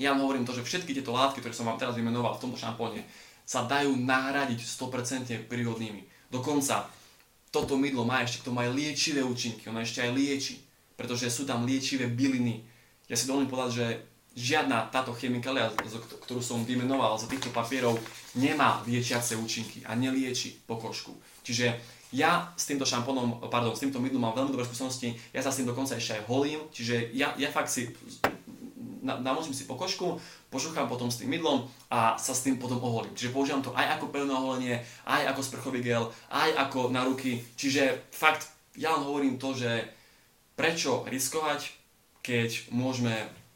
Ja 0.00 0.16
vám 0.16 0.24
hovorím 0.24 0.48
to, 0.48 0.56
že 0.56 0.64
všetky 0.64 0.96
tieto 0.96 1.12
látky, 1.12 1.44
ktoré 1.44 1.52
som 1.52 1.68
vám 1.68 1.76
teraz 1.76 1.92
vymenoval 1.92 2.32
v 2.32 2.48
tomto 2.48 2.56
šampóne, 2.56 3.04
sa 3.44 3.68
dajú 3.68 3.92
nahradiť 4.00 4.64
100% 4.64 5.44
prírodnými. 5.44 6.08
Dokonca 6.32 6.88
toto 7.52 7.76
mydlo 7.76 8.08
má 8.08 8.24
ešte 8.24 8.40
k 8.40 8.46
tomu 8.48 8.64
aj 8.64 8.72
liečivé 8.72 9.20
účinky, 9.20 9.68
ono 9.68 9.84
ešte 9.84 10.00
aj 10.00 10.16
lieči, 10.16 10.56
pretože 10.96 11.28
sú 11.28 11.44
tam 11.44 11.68
liečivé 11.68 12.08
byliny. 12.08 12.64
Ja 13.10 13.18
si 13.18 13.26
dovolím 13.26 13.50
povedať, 13.50 13.70
že 13.74 13.86
žiadna 14.38 14.86
táto 14.94 15.10
chemikália, 15.10 15.66
ktorú 16.22 16.38
som 16.38 16.62
vymenoval 16.62 17.18
za 17.18 17.26
týchto 17.26 17.50
papierov, 17.50 17.98
nemá 18.38 18.78
liečiace 18.86 19.34
účinky 19.34 19.82
a 19.82 19.98
nelieči 19.98 20.62
pokožku. 20.62 21.10
Čiže 21.42 21.74
ja 22.14 22.54
s 22.54 22.70
týmto 22.70 22.86
šampónom, 22.86 23.42
pardon, 23.50 23.74
s 23.74 23.82
týmto 23.82 23.98
mydlom 23.98 24.22
mám 24.22 24.38
veľmi 24.38 24.54
dobré 24.54 24.62
skúsenosti, 24.62 25.18
ja 25.34 25.42
sa 25.42 25.50
s 25.50 25.58
tým 25.58 25.66
dokonca 25.66 25.98
ešte 25.98 26.22
aj 26.22 26.26
holím, 26.30 26.62
čiže 26.70 27.10
ja, 27.10 27.34
ja 27.34 27.50
fakt 27.50 27.74
si 27.74 27.90
namočím 29.02 29.56
si 29.56 29.64
pokožku, 29.64 30.20
požuchám 30.52 30.86
potom 30.86 31.08
s 31.08 31.18
tým 31.18 31.32
mydlom 31.32 31.66
a 31.88 32.20
sa 32.20 32.36
s 32.36 32.44
tým 32.44 32.60
potom 32.60 32.78
oholím. 32.84 33.16
Čiže 33.16 33.32
používam 33.32 33.64
to 33.64 33.72
aj 33.72 33.96
ako 33.98 34.12
pevné 34.12 34.32
oholenie, 34.36 34.76
aj 35.08 35.34
ako 35.34 35.40
sprchový 35.40 35.80
gel, 35.80 36.12
aj 36.28 36.52
ako 36.68 36.92
na 36.92 37.08
ruky. 37.08 37.40
Čiže 37.56 38.12
fakt, 38.12 38.46
ja 38.76 38.92
len 38.94 39.02
hovorím 39.02 39.40
to, 39.40 39.56
že 39.56 39.88
prečo 40.54 41.08
riskovať, 41.08 41.79
keď 42.20 42.70
môžeme, 42.72 43.14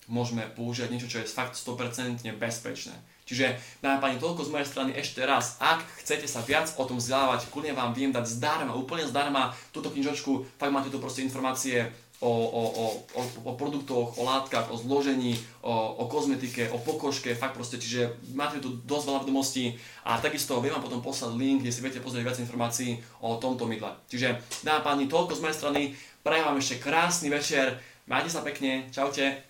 môžeme 0.08 0.48
použiť 0.52 0.90
niečo, 0.90 1.10
čo 1.10 1.20
je 1.20 1.28
fakt 1.28 1.56
100% 1.56 2.24
bezpečné. 2.36 2.94
Čiže, 3.24 3.56
páni, 3.80 4.20
toľko 4.20 4.44
z 4.44 4.52
mojej 4.52 4.68
strany 4.68 4.92
ešte 4.92 5.24
raz. 5.24 5.56
Ak 5.56 5.80
chcete 6.04 6.28
sa 6.28 6.44
viac 6.44 6.68
o 6.76 6.84
tom 6.84 7.00
vzdelávať, 7.00 7.48
kľudne 7.48 7.72
vám 7.72 7.96
viem 7.96 8.12
dať 8.12 8.28
zdarma, 8.28 8.76
úplne 8.76 9.08
zdarma 9.08 9.56
túto 9.72 9.88
knižočku, 9.88 10.44
fakt 10.60 10.74
máte 10.76 10.92
tu 10.92 11.00
proste 11.00 11.24
informácie 11.24 11.88
o, 12.20 12.28
o, 12.28 12.62
o, 12.68 12.84
o, 13.16 13.22
o 13.48 13.52
produktoch, 13.56 14.20
o 14.20 14.22
látkach, 14.28 14.68
o 14.68 14.76
zložení, 14.76 15.40
o, 15.64 15.72
o 15.72 16.04
kozmetike, 16.04 16.68
o 16.68 16.78
pokožke, 16.78 17.32
fakt 17.32 17.56
proste, 17.56 17.80
čiže 17.80 18.12
máte 18.36 18.60
tu 18.60 18.76
dosť 18.84 19.04
veľa 19.08 19.20
vedomostí 19.24 19.72
a 20.04 20.20
takisto 20.20 20.60
viem 20.60 20.76
vám 20.76 20.84
potom 20.84 21.00
poslať 21.00 21.32
link, 21.36 21.64
kde 21.64 21.72
si 21.72 21.80
viete 21.80 22.04
pozrieť 22.04 22.28
viac 22.28 22.38
informácií 22.44 23.00
o 23.24 23.40
tomto 23.40 23.64
mydle. 23.64 23.92
Čiže 24.12 24.40
páni, 24.84 25.08
toľko 25.08 25.32
z 25.36 25.42
mojej 25.42 25.58
strany, 25.58 25.80
prajem 26.20 26.44
vám 26.48 26.60
ešte 26.60 26.80
krásny 26.80 27.28
večer, 27.32 27.76
majte 28.06 28.30
sa 28.30 28.40
pekne, 28.40 28.88
čaute. 28.92 29.42